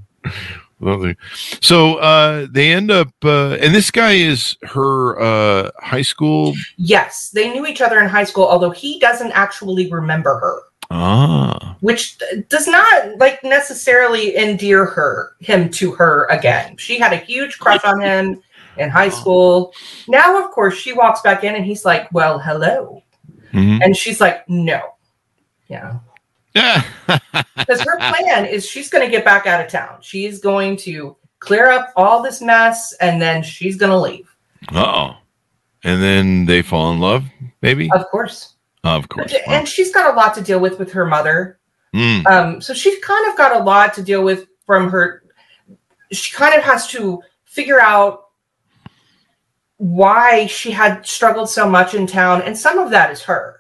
Lovely. 0.82 1.18
So 1.62 1.96
uh, 1.96 2.48
they 2.50 2.72
end 2.72 2.90
up, 2.90 3.10
uh, 3.24 3.54
and 3.56 3.76
this 3.76 3.92
guy 3.92 4.14
is 4.14 4.56
her 4.64 5.20
uh, 5.20 5.72
high 5.80 6.02
school. 6.02 6.54
yes 6.78 7.30
they 7.32 7.52
knew 7.52 7.66
each 7.68 7.82
other 7.82 8.00
in 8.00 8.08
high 8.08 8.24
school 8.24 8.46
although 8.46 8.70
he 8.72 9.00
doesn't 9.00 9.32
actually 9.32 9.92
remember 9.92 10.40
her. 10.40 10.60
Ah, 10.92 11.78
which 11.82 12.18
does 12.50 12.68
not 12.68 13.18
like 13.20 13.44
necessarily 13.44 14.36
endear 14.38 14.86
her 14.86 15.34
him 15.40 15.70
to 15.70 15.92
her 15.92 16.26
again. 16.32 16.78
She 16.78 16.98
had 16.98 17.14
a 17.14 17.18
huge 17.18 17.60
crush 17.60 17.84
on 17.84 18.02
him 18.02 18.42
in 18.78 18.90
high 18.90 19.10
school. 19.10 19.74
Now 20.08 20.44
of 20.44 20.50
course 20.52 20.76
she 20.76 20.94
walks 20.94 21.22
back 21.22 21.44
in 21.44 21.56
and 21.56 21.66
he's 21.66 21.86
like 21.86 22.12
well 22.12 22.40
hello. 22.40 23.04
Mhm. 23.54 23.80
and 23.84 23.96
she's 23.96 24.22
like 24.22 24.48
no. 24.50 24.82
Yeah 25.68 26.00
because 27.58 27.82
her 27.82 27.98
plan 27.98 28.46
is 28.46 28.68
she's 28.68 28.90
going 28.90 29.06
to 29.06 29.12
get 29.12 29.24
back 29.24 29.46
out 29.46 29.64
of 29.64 29.72
town 29.72 29.98
she's 30.02 30.40
going 30.40 30.76
to 30.76 31.16
clear 31.40 31.70
up 31.70 31.92
all 31.96 32.22
this 32.22 32.42
mess 32.42 32.94
and 33.02 33.22
then 33.22 33.44
she's 33.44 33.78
going 33.78 33.92
to 33.92 33.98
leave 33.98 34.36
oh, 34.74 35.16
and 35.84 36.02
then 36.02 36.46
they 36.46 36.62
fall 36.62 36.92
in 36.92 37.00
love. 37.00 37.24
maybe. 37.62 37.90
Of 37.92 38.06
course. 38.10 38.56
Of 38.84 39.08
course. 39.10 39.34
Wow. 39.34 39.54
And 39.54 39.68
she's 39.68 39.94
got 39.94 40.14
a 40.14 40.18
lot 40.18 40.34
to 40.36 40.42
deal 40.42 40.60
with 40.60 40.80
with 40.80 40.92
her 40.92 41.06
mother. 41.06 41.60
Mm, 41.94 42.26
Um, 42.28 42.62
so 42.62 42.74
she's 42.74 43.04
kind 43.04 43.30
of 43.30 43.38
got 43.38 43.56
a 43.56 43.64
lot 43.64 43.94
to 43.96 44.04
deal 44.04 44.24
with 44.24 44.48
from 44.66 44.90
her. 44.90 45.24
She 46.12 46.36
kind 46.36 46.56
of 46.56 46.64
has 46.64 46.88
to 46.88 47.22
figure 47.46 47.80
out 47.80 48.26
why 49.78 50.46
she 50.48 50.72
had 50.72 51.06
struggled 51.06 51.50
so 51.50 51.68
much 51.68 51.94
in 51.94 52.06
town, 52.06 52.42
and 52.42 52.58
some 52.58 52.78
of 52.78 52.92
that 52.92 53.12
is 53.12 53.22
her. 53.24 53.59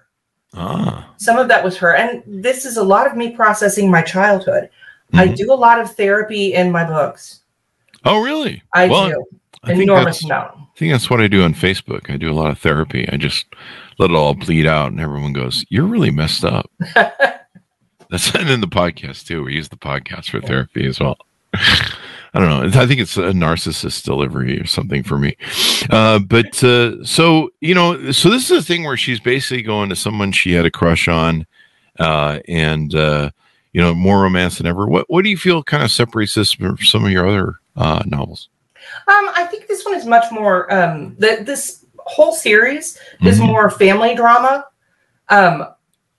Ah. 0.56 1.10
Some 1.18 1.38
of 1.38 1.48
that 1.50 1.64
was 1.64 1.78
her, 1.78 1.96
and 1.96 2.24
this 2.26 2.66
is 2.66 2.78
a 2.78 2.84
lot 2.84 3.08
of 3.08 3.16
me 3.16 3.32
processing 3.32 3.90
my 3.92 4.02
childhood. 4.02 4.70
I 5.14 5.28
Mhm. 5.28 5.36
do 5.38 5.54
a 5.54 5.56
lot 5.56 5.80
of 5.80 5.92
therapy 5.96 6.54
in 6.54 6.72
my 6.72 6.84
books. 6.84 7.42
Oh, 8.06 8.22
really? 8.22 8.62
I 8.74 8.88
Well, 8.88 9.10
do 9.10 9.26
I 9.64 9.68
think 9.70 9.84
enormous 9.84 10.18
that's, 10.20 10.26
amount. 10.26 10.52
I 10.56 10.78
think 10.80 10.92
that's 10.94 11.10
what 11.10 11.20
I 11.20 11.28
do 11.28 11.44
on 11.44 11.54
Facebook. 11.54 12.10
I 12.10 12.16
do 12.18 12.32
a 12.32 12.34
lot 12.34 12.50
of 12.52 12.60
therapy. 12.60 13.08
I 13.12 13.18
just 13.18 13.46
let 13.98 14.12
it 14.12 14.16
all 14.16 14.34
bleed 14.34 14.66
out, 14.66 14.92
and 14.92 15.00
everyone 15.02 15.34
goes, 15.34 15.66
"You're 15.70 15.86
really 15.86 16.12
messed 16.12 16.46
up." 16.46 16.70
that's 18.10 18.34
and 18.36 18.50
in 18.50 18.62
the 18.62 18.68
podcast 18.68 19.26
too. 19.28 19.44
We 19.44 19.56
use 19.56 19.70
the 19.70 19.76
podcast 19.78 20.30
for 20.30 20.40
therapy 20.42 20.86
as 20.86 21.00
well. 21.00 21.18
I 22.40 22.46
don't 22.48 22.74
know. 22.74 22.82
I 22.82 22.86
think 22.88 23.02
it's 23.02 23.18
a 23.18 23.32
narcissist 23.34 24.06
delivery 24.06 24.62
or 24.62 24.66
something 24.66 25.04
for 25.04 25.18
me. 25.18 25.36
Uh, 25.90 26.20
but 26.20 26.64
uh, 26.64 27.04
so 27.04 27.50
you 27.60 27.76
know, 27.76 28.12
so 28.14 28.30
this 28.30 28.50
is 28.50 28.58
a 28.58 28.66
thing 28.66 28.86
where 28.86 28.96
she's 28.96 29.20
basically 29.20 29.62
going 29.62 29.90
to 29.90 29.96
someone 29.96 30.32
she 30.32 30.54
had 30.54 30.66
a 30.66 30.72
crush 30.72 31.10
on, 31.10 31.46
uh, 32.00 32.40
and 32.48 32.96
uh, 32.96 33.30
you 33.74 33.82
know, 33.82 33.94
more 33.94 34.22
romance 34.22 34.58
than 34.58 34.68
ever. 34.68 34.88
What 34.88 35.06
What 35.10 35.26
do 35.26 35.30
you 35.30 35.36
feel 35.36 35.64
kind 35.64 35.84
of 35.84 35.92
separates 35.92 36.36
this 36.36 36.54
from 36.54 36.78
some 36.78 37.04
of 37.04 37.12
your 37.12 37.28
other 37.28 37.56
uh, 37.76 38.04
novels? 38.06 38.48
Um, 39.08 39.30
I 39.36 39.46
think 39.52 39.68
this 39.68 39.84
one 39.84 39.96
is 39.96 40.06
much 40.06 40.32
more. 40.32 40.74
Um, 40.74 41.18
the, 41.20 41.40
this 41.44 41.84
whole 42.06 42.32
series 42.32 42.98
is 43.26 43.38
Mhm. 43.42 43.48
more 43.48 43.70
family 43.70 44.16
drama. 44.16 44.66
Um, 45.28 45.66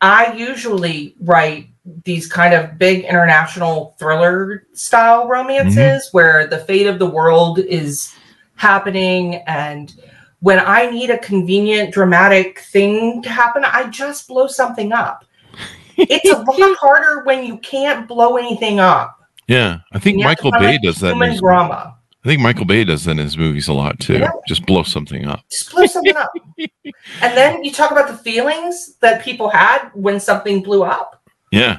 I 0.03 0.35
usually 0.35 1.15
write 1.19 1.70
these 2.05 2.27
kind 2.27 2.55
of 2.55 2.79
big 2.79 3.05
international 3.05 3.97
thriller 3.99 4.67
style 4.75 5.27
romances 5.29 5.77
mm-hmm. 5.77 6.17
where 6.17 6.47
the 6.47 6.59
fate 6.59 6.87
of 6.87 6.99
the 6.99 7.09
world 7.09 7.59
is 7.59 8.15
happening 8.57 9.37
and 9.47 9.95
when 10.41 10.59
I 10.59 10.91
need 10.91 11.11
a 11.11 11.19
convenient 11.19 11.93
dramatic 11.93 12.61
thing 12.61 13.23
to 13.23 13.29
happen, 13.29 13.65
I 13.65 13.89
just 13.91 14.27
blow 14.27 14.47
something 14.47 14.93
up. 14.93 15.25
It's 15.97 16.31
a 16.31 16.39
lot 16.39 16.77
harder 16.81 17.25
when 17.25 17.45
you 17.45 17.59
can't 17.59 18.09
blow 18.09 18.37
anything 18.37 18.81
up. 18.81 19.19
Yeah, 19.49 19.81
I 19.93 19.99
think 19.99 20.19
You 20.19 20.27
have 20.27 20.39
to 20.39 20.45
Michael 20.45 20.61
Bay 20.61 20.79
does 20.83 21.01
that. 21.01 21.09
In 21.09 21.15
Human 21.15 21.31
his, 21.33 21.41
drama. 21.41 21.97
I 22.25 22.29
think 22.29 22.41
Michael 22.41 22.65
Bay 22.65 22.85
does 22.85 23.05
that 23.05 23.13
in 23.13 23.19
his 23.19 23.37
movies 23.37 23.69
a 23.69 23.73
lot 23.73 23.99
too. 23.99 24.19
Yeah. 24.19 24.31
Just 24.47 24.65
blow 24.65 24.83
something 24.83 25.27
up. 25.27 25.41
just 25.51 25.71
blow 25.73 25.87
something 25.87 26.17
up. 26.17 26.31
And 27.23 27.37
then 27.37 27.65
you 27.65 27.73
talk 27.73 27.91
about 27.91 28.09
the 28.09 28.17
feelings 28.17 28.97
that 29.01 29.23
people 29.23 29.49
had 29.49 29.89
when 29.95 30.21
something 30.21 30.63
blew 30.63 30.83
up. 30.83 31.20
Yeah, 31.51 31.79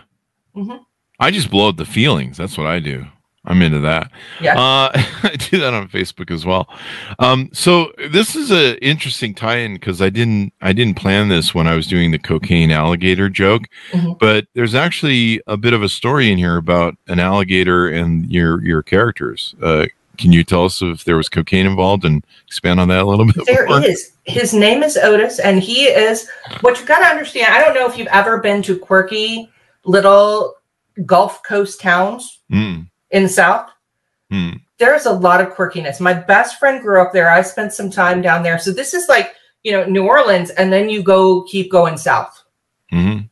Mhm. 0.56 0.80
I 1.20 1.32
just 1.32 1.50
blow 1.52 1.70
up 1.70 1.78
the 1.78 1.86
feelings. 1.86 2.38
That's 2.38 2.58
what 2.58 2.68
I 2.68 2.80
do. 2.80 3.06
I'm 3.46 3.62
into 3.64 3.80
that. 3.80 4.12
Yeah. 4.40 4.54
Uh, 4.60 4.92
I 5.24 5.36
do 5.50 5.60
that 5.60 5.74
on 5.74 5.88
Facebook 5.88 6.30
as 6.30 6.46
well. 6.46 6.68
Um, 7.18 7.50
so 7.54 7.92
this 8.12 8.36
is 8.36 8.52
an 8.52 8.76
interesting 8.84 9.34
tie-in 9.34 9.74
because 9.76 10.02
I 10.02 10.10
didn't 10.10 10.54
I 10.62 10.74
didn't 10.74 10.96
plan 10.98 11.30
this 11.30 11.56
when 11.56 11.68
I 11.68 11.76
was 11.76 11.88
doing 11.88 12.12
the 12.12 12.20
cocaine 12.20 12.70
alligator 12.72 13.30
joke, 13.30 13.64
Mhm. 13.94 14.20
but 14.20 14.46
there's 14.54 14.76
actually 14.76 15.42
a 15.48 15.58
bit 15.58 15.74
of 15.74 15.82
a 15.82 15.90
story 15.90 16.32
in 16.32 16.38
here 16.38 16.58
about 16.58 16.96
an 17.08 17.20
alligator 17.20 17.88
and 17.88 18.30
your 18.32 18.64
your 18.64 18.84
characters. 18.84 19.56
Uh, 19.62 19.86
can 20.18 20.32
you 20.32 20.44
tell 20.44 20.66
us 20.66 20.82
if 20.84 21.04
there 21.06 21.18
was 21.18 21.30
cocaine 21.30 21.66
involved 21.66 22.06
and 22.06 22.24
expand 22.46 22.80
on 22.80 22.90
that 22.90 23.02
a 23.02 23.06
little 23.06 23.26
bit? 23.34 23.46
There 23.48 23.66
more? 23.68 23.84
is. 23.84 24.12
His 24.26 24.54
name 24.54 24.84
is 24.84 24.98
Otis, 24.98 25.40
and 25.40 25.64
he 25.64 25.86
is 25.86 26.28
what 26.60 26.80
you 26.80 26.86
got 26.86 27.00
to 27.00 27.06
understand. 27.08 27.52
I 27.52 27.60
don't 27.64 27.74
know 27.74 27.88
if 27.90 27.98
you've 27.98 28.08
ever 28.10 28.38
been 28.38 28.62
to 28.64 28.78
quirky 28.78 29.50
little 29.86 30.56
Gulf 31.06 31.42
Coast 31.44 31.80
towns 31.82 32.40
Mm, 32.52 32.90
in 33.12 33.24
the 33.24 33.30
South. 33.30 33.70
mm, 34.32 34.60
There's 34.78 35.06
a 35.06 35.12
lot 35.14 35.42
of 35.42 35.54
quirkiness. 35.54 36.00
My 36.00 36.14
best 36.14 36.60
friend 36.60 36.82
grew 36.82 37.02
up 37.02 37.14
there. 37.14 37.30
I 37.30 37.42
spent 37.42 37.74
some 37.74 37.90
time 37.90 38.22
down 38.22 38.44
there. 38.44 38.58
So 38.60 38.72
this 38.72 38.94
is 38.94 39.08
like, 39.10 39.34
you 39.64 39.72
know, 39.72 39.86
New 39.86 40.06
Orleans, 40.08 40.50
and 40.52 40.72
then 40.74 40.90
you 40.90 41.04
go 41.04 41.44
keep 41.44 41.72
going 41.72 41.98
south. 41.98 42.44
mhm. 42.92 43.30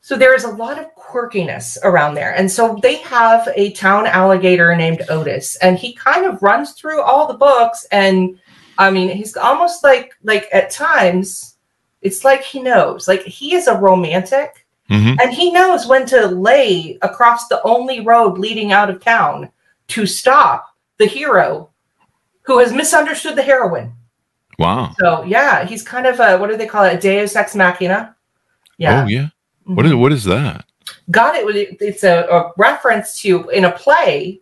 So 0.00 0.16
there 0.16 0.34
is 0.34 0.44
a 0.44 0.48
lot 0.50 0.78
of 0.78 0.86
quirkiness 0.96 1.76
around 1.84 2.14
there. 2.14 2.34
And 2.34 2.50
so 2.50 2.78
they 2.82 2.96
have 2.96 3.46
a 3.54 3.72
town 3.72 4.06
alligator 4.06 4.74
named 4.74 5.02
Otis 5.10 5.56
and 5.56 5.78
he 5.78 5.92
kind 5.92 6.24
of 6.24 6.42
runs 6.42 6.72
through 6.72 7.02
all 7.02 7.26
the 7.26 7.34
books 7.34 7.86
and 7.92 8.38
I 8.78 8.90
mean 8.90 9.10
he's 9.10 9.36
almost 9.36 9.84
like 9.84 10.14
like 10.22 10.48
at 10.50 10.70
times 10.70 11.56
it's 12.00 12.24
like 12.24 12.42
he 12.42 12.62
knows. 12.62 13.06
Like 13.06 13.22
he 13.22 13.54
is 13.54 13.66
a 13.66 13.76
romantic 13.76 14.66
Mhm. 14.90 15.16
and 15.20 15.32
he 15.32 15.50
knows 15.52 15.86
when 15.86 16.06
to 16.06 16.26
lay 16.28 16.98
across 17.02 17.46
the 17.48 17.62
only 17.62 18.00
road 18.00 18.38
leading 18.38 18.72
out 18.72 18.88
of 18.88 19.02
town 19.04 19.50
to 19.88 20.06
stop 20.06 20.74
the 20.98 21.06
hero 21.06 21.68
who 22.42 22.58
has 22.58 22.72
misunderstood 22.72 23.36
the 23.36 23.42
heroine. 23.42 23.92
Wow. 24.58 24.94
So 24.98 25.24
yeah, 25.24 25.64
he's 25.66 25.82
kind 25.82 26.06
of 26.06 26.18
a 26.20 26.38
what 26.38 26.48
do 26.50 26.56
they 26.56 26.66
call 26.66 26.84
it? 26.84 26.94
A 26.94 26.98
Deus 26.98 27.36
ex 27.36 27.54
machina. 27.54 28.16
Yeah. 28.78 29.04
Oh 29.04 29.06
yeah. 29.06 29.28
What 29.64 29.84
is 29.86 29.94
what 29.94 30.12
is 30.12 30.24
that? 30.24 30.64
God, 31.10 31.36
it 31.36 31.76
it's 31.80 32.02
a, 32.02 32.26
a 32.30 32.52
reference 32.56 33.20
to 33.20 33.48
in 33.50 33.66
a 33.66 33.72
play. 33.72 34.40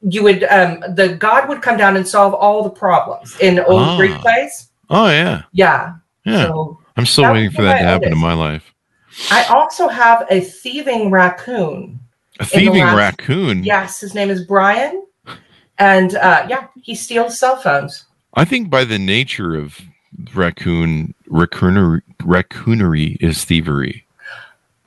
You 0.00 0.22
would 0.22 0.44
um 0.44 0.82
the 0.94 1.16
God 1.18 1.48
would 1.48 1.60
come 1.60 1.76
down 1.76 1.96
and 1.96 2.06
solve 2.06 2.34
all 2.34 2.62
the 2.62 2.70
problems 2.70 3.36
in 3.40 3.58
old 3.58 3.82
Ah. 3.82 3.96
Greek 3.96 4.14
plays. 4.14 4.68
Oh 4.90 5.08
yeah. 5.10 5.42
Yeah. 5.52 5.94
Yeah. 6.24 6.46
So 6.46 6.78
I'm 6.96 7.06
still 7.06 7.32
waiting 7.32 7.50
for 7.50 7.62
that 7.62 7.78
to 7.80 7.84
happen 7.84 8.12
in 8.12 8.18
my 8.18 8.34
life. 8.34 8.71
I 9.30 9.44
also 9.44 9.88
have 9.88 10.26
a 10.30 10.40
thieving 10.40 11.10
raccoon. 11.10 11.98
A 12.40 12.44
thieving 12.44 12.82
last- 12.84 12.96
raccoon. 12.96 13.64
Yes, 13.64 14.00
his 14.00 14.14
name 14.14 14.30
is 14.30 14.44
Brian, 14.44 15.04
and 15.78 16.14
uh, 16.16 16.46
yeah, 16.48 16.68
he 16.82 16.94
steals 16.94 17.38
cell 17.38 17.56
phones. 17.56 18.06
I 18.34 18.44
think 18.44 18.70
by 18.70 18.84
the 18.84 18.98
nature 18.98 19.54
of 19.54 19.80
raccoon 20.34 21.14
raccoonery, 21.28 22.02
raccoonery 22.20 23.16
is 23.20 23.44
thievery. 23.44 24.06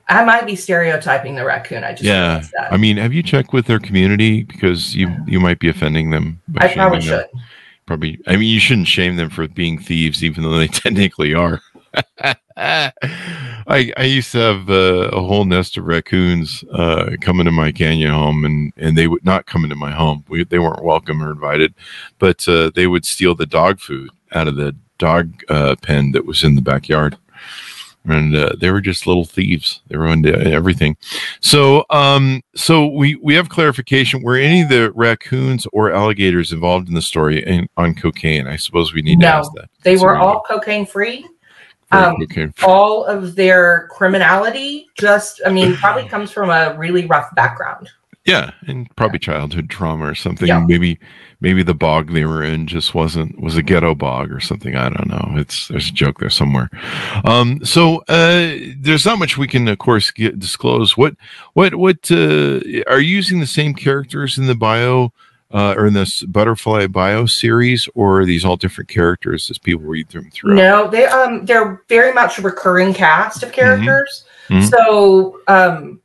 I 0.08 0.24
might 0.24 0.46
be 0.46 0.54
stereotyping 0.54 1.34
the 1.34 1.44
raccoon. 1.44 1.82
I 1.82 1.92
just 1.92 2.04
yeah. 2.04 2.42
I 2.70 2.76
mean, 2.76 2.96
have 2.96 3.12
you 3.12 3.22
checked 3.22 3.52
with 3.52 3.66
their 3.66 3.80
community 3.80 4.42
because 4.44 4.94
you 4.94 5.14
you 5.26 5.40
might 5.40 5.58
be 5.58 5.68
offending 5.68 6.10
them? 6.10 6.40
I 6.58 6.72
probably 6.72 7.00
shaming 7.00 7.18
them. 7.18 7.28
should. 7.32 7.40
Probably. 7.86 8.20
I 8.26 8.36
mean, 8.36 8.52
you 8.52 8.60
shouldn't 8.60 8.88
shame 8.88 9.16
them 9.16 9.30
for 9.30 9.46
being 9.48 9.78
thieves, 9.78 10.22
even 10.24 10.42
though 10.42 10.58
they 10.58 10.68
technically 10.68 11.34
are. 11.34 11.60
I 13.68 13.92
I 13.96 14.04
used 14.04 14.32
to 14.32 14.38
have 14.38 14.70
uh, 14.70 15.08
a 15.12 15.20
whole 15.22 15.44
nest 15.44 15.76
of 15.76 15.84
raccoons 15.86 16.64
uh, 16.72 17.16
come 17.20 17.40
into 17.40 17.52
my 17.52 17.72
canyon 17.72 18.10
home, 18.12 18.44
and 18.44 18.72
and 18.76 18.96
they 18.96 19.08
would 19.08 19.24
not 19.24 19.46
come 19.46 19.64
into 19.64 19.76
my 19.76 19.90
home. 19.92 20.24
We, 20.28 20.44
they 20.44 20.58
weren't 20.58 20.84
welcome 20.84 21.22
or 21.22 21.30
invited, 21.30 21.74
but 22.18 22.46
uh, 22.48 22.70
they 22.74 22.86
would 22.86 23.04
steal 23.04 23.34
the 23.34 23.46
dog 23.46 23.80
food 23.80 24.10
out 24.32 24.48
of 24.48 24.56
the 24.56 24.74
dog 24.98 25.32
uh, 25.48 25.76
pen 25.82 26.12
that 26.12 26.26
was 26.26 26.42
in 26.44 26.54
the 26.54 26.62
backyard. 26.62 27.16
And 28.08 28.36
uh, 28.36 28.52
they 28.60 28.70
were 28.70 28.80
just 28.80 29.04
little 29.08 29.24
thieves. 29.24 29.80
They 29.88 29.96
ruined 29.96 30.26
everything. 30.26 30.96
So, 31.40 31.84
um, 31.90 32.40
so 32.54 32.86
we 32.86 33.16
we 33.16 33.34
have 33.34 33.48
clarification. 33.48 34.22
Were 34.22 34.36
any 34.36 34.62
of 34.62 34.68
the 34.68 34.92
raccoons 34.92 35.66
or 35.72 35.90
alligators 35.90 36.52
involved 36.52 36.86
in 36.86 36.94
the 36.94 37.02
story 37.02 37.44
in, 37.44 37.66
on 37.76 37.96
cocaine? 37.96 38.46
I 38.46 38.54
suppose 38.56 38.94
we 38.94 39.02
need 39.02 39.18
to 39.22 39.26
No, 39.26 39.32
ask 39.32 39.50
that. 39.56 39.70
They 39.82 39.96
were 39.96 40.14
we- 40.14 40.20
all 40.20 40.40
cocaine 40.42 40.86
free. 40.86 41.26
Um, 41.92 42.16
cocaine. 42.16 42.52
All 42.64 43.04
of 43.04 43.36
their 43.36 43.88
criminality 43.90 44.88
just, 44.98 45.40
I 45.46 45.50
mean, 45.50 45.76
probably 45.76 46.08
comes 46.08 46.32
from 46.32 46.50
a 46.50 46.76
really 46.76 47.06
rough 47.06 47.32
background. 47.34 47.90
Yeah, 48.26 48.50
and 48.66 48.94
probably 48.96 49.20
childhood 49.20 49.70
trauma 49.70 50.04
or 50.04 50.16
something. 50.16 50.48
Yeah. 50.48 50.64
Maybe 50.66 50.98
maybe 51.40 51.62
the 51.62 51.74
bog 51.74 52.12
they 52.12 52.24
were 52.24 52.42
in 52.42 52.66
just 52.66 52.92
wasn't 52.92 53.40
was 53.40 53.56
a 53.56 53.62
ghetto 53.62 53.94
bog 53.94 54.32
or 54.32 54.40
something. 54.40 54.74
I 54.74 54.88
don't 54.88 55.08
know. 55.08 55.38
It's 55.38 55.68
there's 55.68 55.90
a 55.90 55.92
joke 55.92 56.18
there 56.18 56.28
somewhere. 56.28 56.68
Um, 57.24 57.64
so 57.64 57.98
uh, 58.08 58.56
there's 58.78 59.06
not 59.06 59.20
much 59.20 59.38
we 59.38 59.46
can, 59.46 59.68
of 59.68 59.78
course, 59.78 60.10
get, 60.10 60.40
disclose. 60.40 60.96
What 60.96 61.14
what 61.52 61.76
what 61.76 62.10
uh, 62.10 62.60
are 62.88 62.98
you 62.98 63.14
using 63.14 63.38
the 63.38 63.46
same 63.46 63.74
characters 63.74 64.38
in 64.38 64.46
the 64.46 64.56
Bayou? 64.56 65.10
Uh, 65.52 65.74
or 65.76 65.86
in 65.86 65.94
this 65.94 66.22
butterfly 66.24 66.88
Bayou 66.88 67.28
series, 67.28 67.88
or 67.94 68.20
are 68.20 68.24
these 68.24 68.44
all 68.44 68.56
different 68.56 68.90
characters 68.90 69.48
as 69.48 69.58
people 69.58 69.82
read 69.84 70.08
them 70.08 70.28
through? 70.32 70.54
No, 70.54 70.90
they 70.90 71.06
um 71.06 71.44
they're 71.46 71.82
very 71.88 72.12
much 72.12 72.38
a 72.38 72.42
recurring 72.42 72.92
cast 72.92 73.44
of 73.44 73.52
characters. 73.52 74.24
Mhm. 74.48 74.68
So 74.68 75.40
um 75.46 76.00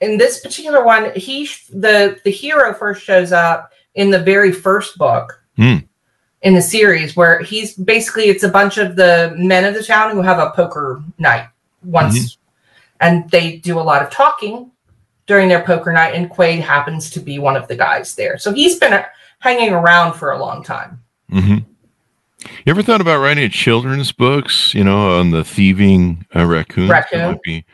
in 0.00 0.16
this 0.16 0.40
particular 0.40 0.82
one, 0.82 1.12
he 1.14 1.46
the 1.70 2.18
the 2.24 2.30
hero 2.30 2.72
first 2.72 3.04
shows 3.04 3.32
up 3.32 3.72
in 3.94 4.10
the 4.10 4.18
very 4.18 4.52
first 4.52 4.96
book 4.96 5.42
Hmm. 5.56 5.78
in 6.42 6.54
the 6.54 6.62
series 6.62 7.14
where 7.16 7.42
he's 7.42 7.74
basically 7.74 8.24
it's 8.30 8.44
a 8.44 8.48
bunch 8.48 8.78
of 8.78 8.96
the 8.96 9.34
men 9.36 9.64
of 9.66 9.74
the 9.74 9.82
town 9.82 10.12
who 10.12 10.22
have 10.22 10.38
a 10.38 10.50
poker 10.52 11.02
night 11.18 11.48
once 11.84 12.38
and 13.00 13.28
they 13.30 13.56
do 13.56 13.78
a 13.78 13.82
lot 13.82 14.02
of 14.02 14.10
talking 14.10 14.70
during 15.28 15.48
their 15.48 15.62
poker 15.62 15.92
night 15.92 16.14
and 16.14 16.28
Quaid 16.28 16.60
happens 16.60 17.10
to 17.10 17.20
be 17.20 17.38
one 17.38 17.54
of 17.54 17.68
the 17.68 17.76
guys 17.76 18.16
there. 18.16 18.38
So 18.38 18.52
he's 18.52 18.78
been 18.80 19.04
hanging 19.38 19.72
around 19.72 20.14
for 20.14 20.32
a 20.32 20.38
long 20.38 20.64
time. 20.64 21.00
hmm 21.30 21.58
You 22.42 22.66
ever 22.66 22.82
thought 22.82 23.00
about 23.00 23.20
writing 23.20 23.48
children's 23.50 24.10
books? 24.10 24.74
You 24.74 24.82
know, 24.82 25.20
on 25.20 25.30
the 25.30 25.44
thieving 25.44 26.26
uh, 26.34 26.46
raccoons. 26.46 26.90
Raccoon. 26.90 27.38
That, 27.44 27.64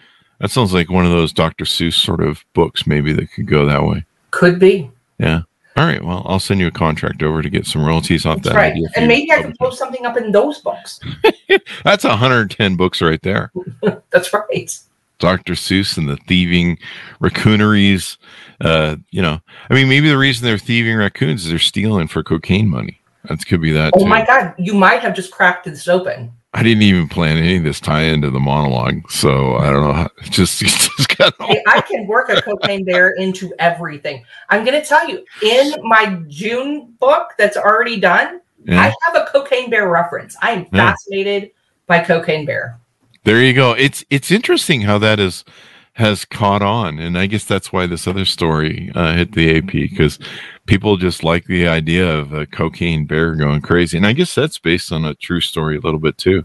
that 0.40 0.50
sounds 0.50 0.74
like 0.74 0.90
one 0.90 1.06
of 1.06 1.12
those 1.12 1.32
Dr. 1.32 1.64
Seuss 1.64 1.94
sort 1.94 2.20
of 2.20 2.44
books, 2.52 2.86
maybe 2.86 3.12
that 3.14 3.32
could 3.32 3.46
go 3.46 3.64
that 3.64 3.84
way. 3.84 4.04
Could 4.32 4.58
be. 4.58 4.90
Yeah. 5.18 5.42
All 5.76 5.86
right. 5.86 6.04
Well, 6.04 6.22
I'll 6.26 6.40
send 6.40 6.60
you 6.60 6.66
a 6.66 6.72
contract 6.72 7.22
over 7.22 7.40
to 7.42 7.50
get 7.50 7.66
some 7.66 7.84
royalties 7.84 8.26
off 8.26 8.36
That's 8.42 8.48
that. 8.50 8.56
right. 8.56 8.72
idea 8.72 8.88
And 8.96 9.08
maybe 9.08 9.32
I 9.32 9.42
could 9.42 9.56
post 9.58 9.78
something 9.78 10.04
up 10.06 10.16
in 10.16 10.30
those 10.32 10.60
books. 10.60 11.00
That's 11.84 12.04
110 12.04 12.76
books 12.76 13.00
right 13.00 13.20
there. 13.22 13.52
That's 14.10 14.32
right. 14.32 14.78
Dr. 15.18 15.54
Seuss 15.54 15.96
and 15.96 16.08
the 16.08 16.16
thieving 16.28 16.78
raccooneries. 17.20 18.16
Uh, 18.60 18.96
you 19.10 19.22
know, 19.22 19.40
I 19.70 19.74
mean, 19.74 19.88
maybe 19.88 20.08
the 20.08 20.18
reason 20.18 20.44
they're 20.46 20.58
thieving 20.58 20.96
raccoons 20.96 21.44
is 21.44 21.50
they're 21.50 21.58
stealing 21.58 22.08
for 22.08 22.22
cocaine 22.22 22.68
money. 22.68 23.00
That 23.28 23.44
could 23.46 23.60
be 23.62 23.72
that 23.72 23.92
Oh 23.94 24.00
too. 24.00 24.06
my 24.06 24.24
God, 24.24 24.54
you 24.58 24.74
might 24.74 25.00
have 25.00 25.14
just 25.14 25.30
cracked 25.32 25.64
this 25.64 25.88
open. 25.88 26.30
I 26.52 26.62
didn't 26.62 26.82
even 26.82 27.08
plan 27.08 27.36
any 27.38 27.56
of 27.56 27.64
this 27.64 27.80
tie 27.80 28.02
into 28.02 28.30
the 28.30 28.38
monologue, 28.38 29.10
so 29.10 29.56
I 29.56 29.70
don't 29.70 29.82
know. 29.82 29.92
How, 29.92 30.08
just, 30.24 30.60
just 30.60 31.16
got 31.18 31.34
Hey, 31.40 31.62
I 31.66 31.80
can 31.80 32.06
work 32.06 32.28
a 32.28 32.40
cocaine 32.42 32.84
bear 32.84 33.10
into 33.12 33.52
everything. 33.58 34.24
I'm 34.50 34.64
going 34.64 34.80
to 34.80 34.86
tell 34.86 35.08
you, 35.08 35.24
in 35.42 35.72
my 35.82 36.22
June 36.28 36.94
book 37.00 37.30
that's 37.38 37.56
already 37.56 37.98
done, 37.98 38.40
yeah. 38.64 38.80
I 38.80 38.84
have 39.06 39.16
a 39.26 39.26
cocaine 39.32 39.68
bear 39.68 39.88
reference. 39.90 40.36
I 40.42 40.52
am 40.52 40.66
Yeah. 40.72 40.90
fascinated 40.90 41.50
by 41.86 42.00
cocaine 42.04 42.46
bear. 42.46 42.78
There 43.24 43.42
you 43.42 43.54
go. 43.54 43.72
It's 43.72 44.04
it's 44.10 44.30
interesting 44.30 44.82
how 44.82 44.98
that 44.98 45.18
is 45.18 45.44
has 45.94 46.26
caught 46.26 46.60
on, 46.60 46.98
and 46.98 47.16
I 47.16 47.26
guess 47.26 47.44
that's 47.44 47.72
why 47.72 47.86
this 47.86 48.06
other 48.06 48.26
story 48.26 48.92
uh, 48.94 49.14
hit 49.14 49.32
the 49.32 49.56
AP 49.56 49.72
because 49.72 50.18
people 50.66 50.98
just 50.98 51.24
like 51.24 51.46
the 51.46 51.66
idea 51.66 52.06
of 52.06 52.34
a 52.34 52.44
cocaine 52.44 53.06
bear 53.06 53.34
going 53.34 53.62
crazy, 53.62 53.96
and 53.96 54.06
I 54.06 54.12
guess 54.12 54.34
that's 54.34 54.58
based 54.58 54.92
on 54.92 55.06
a 55.06 55.14
true 55.14 55.40
story 55.40 55.76
a 55.76 55.80
little 55.80 55.98
bit 55.98 56.18
too. 56.18 56.44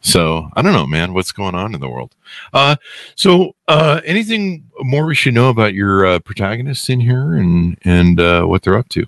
So 0.00 0.48
I 0.54 0.62
don't 0.62 0.72
know, 0.72 0.86
man, 0.86 1.14
what's 1.14 1.32
going 1.32 1.56
on 1.56 1.74
in 1.74 1.80
the 1.80 1.88
world? 1.88 2.14
Uh, 2.52 2.76
so 3.16 3.56
uh, 3.66 4.00
anything 4.04 4.70
more 4.80 5.04
we 5.04 5.16
should 5.16 5.34
know 5.34 5.50
about 5.50 5.74
your 5.74 6.06
uh, 6.06 6.18
protagonists 6.20 6.88
in 6.88 7.00
here 7.00 7.34
and 7.34 7.76
and 7.82 8.20
uh, 8.20 8.44
what 8.44 8.62
they're 8.62 8.78
up 8.78 8.88
to? 8.90 9.06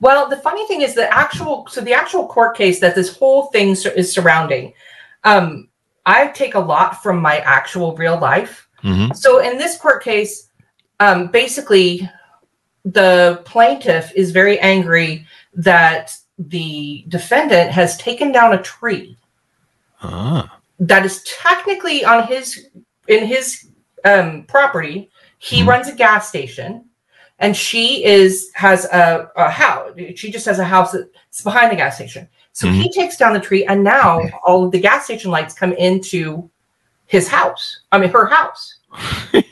Well, 0.00 0.28
the 0.28 0.38
funny 0.38 0.66
thing 0.66 0.82
is 0.82 0.96
the 0.96 1.12
actual 1.14 1.68
so 1.70 1.80
the 1.80 1.92
actual 1.92 2.26
court 2.26 2.56
case 2.56 2.80
that 2.80 2.96
this 2.96 3.16
whole 3.16 3.46
thing 3.46 3.76
is 3.94 4.12
surrounding. 4.12 4.72
Um, 5.24 5.68
I 6.04 6.28
take 6.28 6.54
a 6.54 6.60
lot 6.60 7.02
from 7.02 7.20
my 7.20 7.38
actual 7.38 7.94
real 7.96 8.18
life. 8.18 8.68
hmm 8.80 9.12
So 9.12 9.38
in 9.40 9.58
this 9.58 9.76
court 9.78 10.02
case, 10.02 10.48
um, 11.00 11.28
basically, 11.28 12.08
the 12.84 13.40
plaintiff 13.44 14.12
is 14.16 14.32
very 14.32 14.58
angry 14.58 15.26
that 15.54 16.16
the 16.38 17.04
defendant 17.08 17.70
has 17.70 17.96
taken 17.98 18.32
down 18.32 18.54
a 18.54 18.62
tree 18.62 19.16
Ah, 20.02 20.58
that 20.80 21.04
is 21.04 21.22
technically 21.22 22.04
on 22.04 22.26
his 22.26 22.68
in 23.06 23.24
his 23.26 23.68
um, 24.04 24.44
property. 24.48 25.10
He 25.38 25.62
Mhm. 25.62 25.66
runs 25.68 25.88
a 25.88 25.94
gas 25.94 26.28
station, 26.28 26.86
and 27.38 27.56
she 27.56 28.04
is 28.04 28.50
has 28.54 28.84
a, 28.86 29.30
a 29.36 29.48
house. 29.50 29.92
She 30.16 30.32
just 30.32 30.46
has 30.46 30.58
a 30.58 30.64
house 30.64 30.92
that's 30.92 31.42
behind 31.42 31.70
the 31.70 31.76
gas 31.76 31.94
station. 31.96 32.28
So 32.52 32.68
he 32.68 32.90
takes 32.92 33.16
down 33.16 33.32
the 33.32 33.40
tree, 33.40 33.64
and 33.64 33.82
now 33.82 34.20
all 34.44 34.64
of 34.64 34.72
the 34.72 34.80
gas 34.80 35.06
station 35.06 35.30
lights 35.30 35.54
come 35.54 35.72
into 35.72 36.50
his 37.06 37.28
house. 37.28 37.80
I 37.92 37.98
mean, 37.98 38.10
her 38.10 38.26
house. 38.26 38.78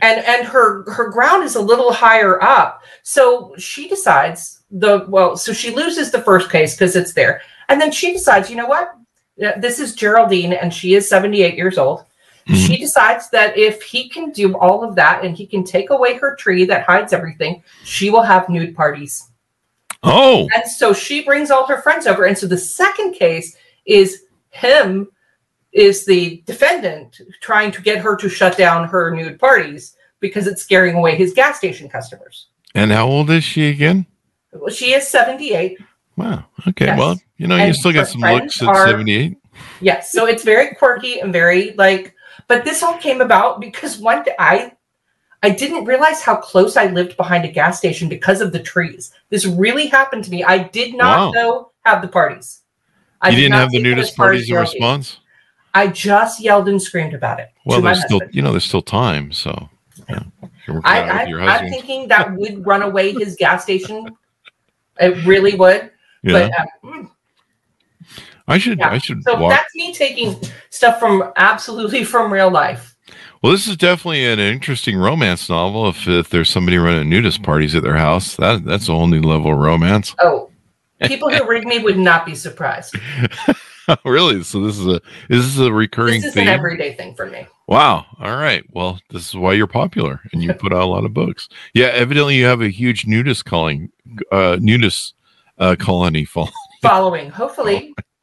And 0.00 0.24
and 0.24 0.46
her 0.46 0.90
her 0.90 1.08
ground 1.08 1.44
is 1.44 1.54
a 1.54 1.60
little 1.60 1.92
higher 1.92 2.42
up. 2.42 2.82
So 3.02 3.54
she 3.58 3.88
decides 3.88 4.62
the 4.70 5.06
well 5.08 5.36
so 5.36 5.52
she 5.52 5.74
loses 5.74 6.10
the 6.10 6.20
first 6.22 6.50
case 6.50 6.74
because 6.74 6.96
it's 6.96 7.12
there. 7.14 7.42
And 7.68 7.80
then 7.80 7.92
she 7.92 8.12
decides 8.12 8.50
you 8.50 8.56
know 8.56 8.66
what? 8.66 8.94
This 9.36 9.78
is 9.78 9.94
geraldine 9.94 10.52
and 10.52 10.74
she 10.74 10.94
is 10.94 11.08
78 11.08 11.56
years 11.56 11.78
old. 11.78 12.04
Mhm. 12.48 12.66
she 12.66 12.76
decides 12.76 13.30
that 13.30 13.56
if 13.56 13.80
he 13.82 14.06
can 14.06 14.30
do 14.30 14.54
all 14.58 14.84
of 14.84 14.94
that 14.96 15.24
and 15.24 15.34
he 15.34 15.46
can 15.46 15.64
take 15.64 15.88
away 15.88 16.18
her 16.18 16.36
tree 16.36 16.66
that 16.66 16.84
hides 16.84 17.14
everything 17.14 17.62
she 17.84 18.10
will 18.10 18.20
have 18.22 18.50
nude 18.50 18.76
parties 18.76 19.30
oh, 20.04 20.48
and 20.54 20.64
so 20.70 20.92
she 20.92 21.22
brings 21.24 21.50
all 21.50 21.66
her 21.66 21.80
friends 21.82 22.06
over. 22.06 22.24
And 22.24 22.36
so 22.36 22.46
the 22.46 22.58
second 22.58 23.14
case 23.14 23.56
is 23.86 24.24
him 24.50 25.08
is 25.72 26.04
the 26.06 26.42
defendant 26.46 27.20
trying 27.40 27.72
to 27.72 27.82
get 27.82 27.98
her 27.98 28.16
to 28.16 28.28
shut 28.28 28.56
down 28.56 28.88
her 28.88 29.10
nude 29.10 29.38
parties 29.40 29.96
because 30.20 30.46
it's 30.46 30.62
scaring 30.62 30.94
away 30.94 31.16
his 31.16 31.32
gas 31.34 31.58
station 31.58 31.88
customers. 31.88 32.46
and 32.74 32.90
how 32.92 33.06
old 33.06 33.30
is 33.30 33.44
she 33.44 33.68
again? 33.68 34.06
Well, 34.52 34.70
She 34.72 34.92
is 34.94 35.06
78. 35.08 35.78
Wow. 36.16 36.44
Okay. 36.68 36.86
Yes. 36.86 36.98
Well, 36.98 37.20
you 37.38 37.46
know, 37.48 37.56
you 37.56 37.74
still 37.74 37.92
got 37.92 38.06
some 38.06 38.20
looks 38.20 38.62
at 38.62 38.68
are- 38.68 38.86
78. 38.86 39.36
Yes. 39.80 40.12
So 40.12 40.26
it's 40.26 40.44
very 40.44 40.74
quirky 40.76 41.20
and 41.20 41.32
very 41.32 41.72
like, 41.76 42.14
but 42.48 42.64
this 42.64 42.82
all 42.82 42.96
came 42.98 43.20
about 43.20 43.60
because 43.60 43.98
one 43.98 44.22
day 44.22 44.34
I 44.38 44.72
I 45.44 45.50
didn't 45.50 45.84
realize 45.84 46.22
how 46.22 46.36
close 46.36 46.74
I 46.74 46.86
lived 46.86 47.18
behind 47.18 47.44
a 47.44 47.48
gas 47.48 47.76
station 47.76 48.08
because 48.08 48.40
of 48.40 48.50
the 48.50 48.58
trees. 48.60 49.12
This 49.28 49.44
really 49.44 49.88
happened 49.88 50.24
to 50.24 50.30
me. 50.30 50.42
I 50.42 50.56
did 50.56 50.94
not 50.94 51.34
Wow. 51.34 51.70
have 51.84 52.00
the 52.00 52.08
parties. 52.08 52.62
I 53.20 53.28
You 53.28 53.36
did 53.36 53.42
didn't 53.42 53.54
have 53.56 53.70
the 53.70 53.82
nudist 53.82 54.12
as 54.12 54.16
far 54.16 54.32
as 54.32 54.48
parties 54.48 54.50
in 54.50 54.56
response? 54.56 55.18
I 55.74 55.88
just 55.88 56.40
yelled 56.40 56.66
and 56.70 56.80
screamed 56.80 57.12
about 57.12 57.40
it 57.40 57.50
Well, 57.66 57.82
there's 57.82 58.02
still, 58.02 58.20
husband. 58.20 58.34
you 58.34 58.40
know, 58.40 58.52
there's 58.52 58.64
still 58.64 58.80
time. 58.80 59.32
So, 59.32 59.68
yeah. 60.08 60.22
I, 60.82 61.02
I, 61.02 61.58
I'm 61.58 61.68
thinking 61.68 62.08
that 62.08 62.32
would 62.36 62.64
run 62.64 62.80
away 62.80 63.12
his 63.12 63.36
gas 63.36 63.64
station. 63.64 64.16
It 64.98 65.26
really 65.26 65.56
would. 65.56 65.90
yeah. 66.22 66.48
But 66.48 66.52
uh, 66.58 66.64
mm, 66.84 67.10
I 68.48 68.56
should, 68.56 68.78
yeah. 68.78 68.92
I 68.92 68.96
should 68.96 69.22
so 69.24 69.38
walk. 69.38 69.50
that's 69.50 69.74
me 69.74 69.92
taking 69.92 70.40
stuff 70.70 70.98
from 70.98 71.32
absolutely 71.36 72.02
from 72.02 72.32
real 72.32 72.50
life. 72.50 72.93
Well, 73.44 73.52
this 73.52 73.68
is 73.68 73.76
definitely 73.76 74.24
an 74.24 74.38
interesting 74.38 74.96
romance 74.96 75.50
novel. 75.50 75.86
If, 75.86 76.08
if 76.08 76.30
there's 76.30 76.48
somebody 76.48 76.78
running 76.78 77.10
nudist 77.10 77.42
parties 77.42 77.74
at 77.74 77.82
their 77.82 77.98
house, 77.98 78.36
that 78.36 78.64
that's 78.64 78.88
a 78.88 78.92
whole 78.92 79.06
new 79.06 79.20
level 79.20 79.52
of 79.52 79.58
romance. 79.58 80.14
Oh, 80.18 80.50
people 81.02 81.28
who 81.28 81.46
read 81.46 81.66
me 81.66 81.78
would 81.80 81.98
not 81.98 82.24
be 82.24 82.34
surprised. 82.34 82.96
really? 84.06 84.42
So 84.44 84.64
this 84.64 84.78
is 84.78 84.86
a 84.86 84.98
is 85.28 85.56
this 85.56 85.58
a 85.58 85.70
recurring 85.70 86.22
This 86.22 86.28
is 86.28 86.34
theme? 86.36 86.48
an 86.48 86.54
everyday 86.54 86.94
thing 86.94 87.14
for 87.14 87.26
me. 87.26 87.46
Wow. 87.68 88.06
All 88.18 88.34
right. 88.34 88.64
Well, 88.70 88.98
this 89.10 89.28
is 89.28 89.34
why 89.34 89.52
you're 89.52 89.66
popular 89.66 90.22
and 90.32 90.42
you 90.42 90.54
put 90.58 90.72
out 90.72 90.80
a 90.80 90.86
lot 90.86 91.04
of 91.04 91.12
books. 91.12 91.50
Yeah, 91.74 91.88
evidently 91.88 92.36
you 92.36 92.46
have 92.46 92.62
a 92.62 92.70
huge 92.70 93.06
nudist 93.06 93.44
calling 93.44 93.90
uh 94.32 94.56
nudist 94.58 95.12
uh 95.58 95.76
colony 95.78 96.24
fall. 96.24 96.48
Following, 96.80 97.28
hopefully, 97.28 97.94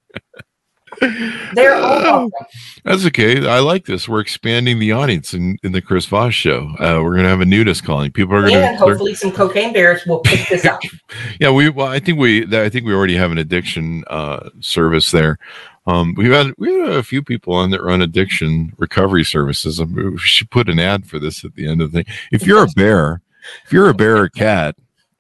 they're 1.53 1.75
all 1.75 2.01
welcome. 2.01 2.47
That's 2.83 3.05
okay. 3.07 3.47
I 3.47 3.59
like 3.59 3.85
this. 3.85 4.07
We're 4.07 4.19
expanding 4.19 4.79
the 4.79 4.91
audience 4.91 5.33
in, 5.33 5.57
in 5.63 5.71
the 5.71 5.81
Chris 5.81 6.05
Voss 6.05 6.33
show. 6.33 6.69
Uh, 6.79 7.01
we're 7.03 7.15
gonna 7.15 7.29
have 7.29 7.41
a 7.41 7.45
nudist 7.45 7.83
calling. 7.83 8.11
People 8.11 8.35
are 8.35 8.41
gonna 8.41 8.77
hopefully 8.77 9.13
some 9.15 9.31
cocaine 9.31 9.73
bears 9.73 10.05
will 10.05 10.19
pick 10.19 10.47
this 10.49 10.65
up. 10.65 10.81
Yeah, 11.39 11.51
we 11.51 11.69
well, 11.69 11.87
I 11.87 11.99
think 11.99 12.19
we 12.19 12.45
I 12.55 12.69
think 12.69 12.85
we 12.85 12.93
already 12.93 13.15
have 13.15 13.31
an 13.31 13.37
addiction 13.37 14.03
uh 14.07 14.49
service 14.59 15.11
there. 15.11 15.37
Um, 15.87 16.13
we've 16.15 16.31
had 16.31 16.53
we 16.57 16.73
have 16.79 16.89
a 16.89 17.03
few 17.03 17.23
people 17.23 17.53
on 17.53 17.71
that 17.71 17.81
run 17.81 18.01
addiction 18.01 18.73
recovery 18.77 19.23
services. 19.23 19.79
Um, 19.79 19.93
We 19.95 20.17
should 20.17 20.51
put 20.51 20.69
an 20.69 20.79
ad 20.79 21.07
for 21.07 21.19
this 21.19 21.43
at 21.43 21.55
the 21.55 21.67
end 21.67 21.81
of 21.81 21.91
the 21.91 22.03
thing. 22.03 22.13
If 22.31 22.45
you're 22.45 22.63
a 22.63 22.67
bear, 22.75 23.21
if 23.65 23.73
you're 23.73 23.89
a 23.89 23.93
bear 23.93 24.17
or 24.17 24.29
cat, 24.29 24.75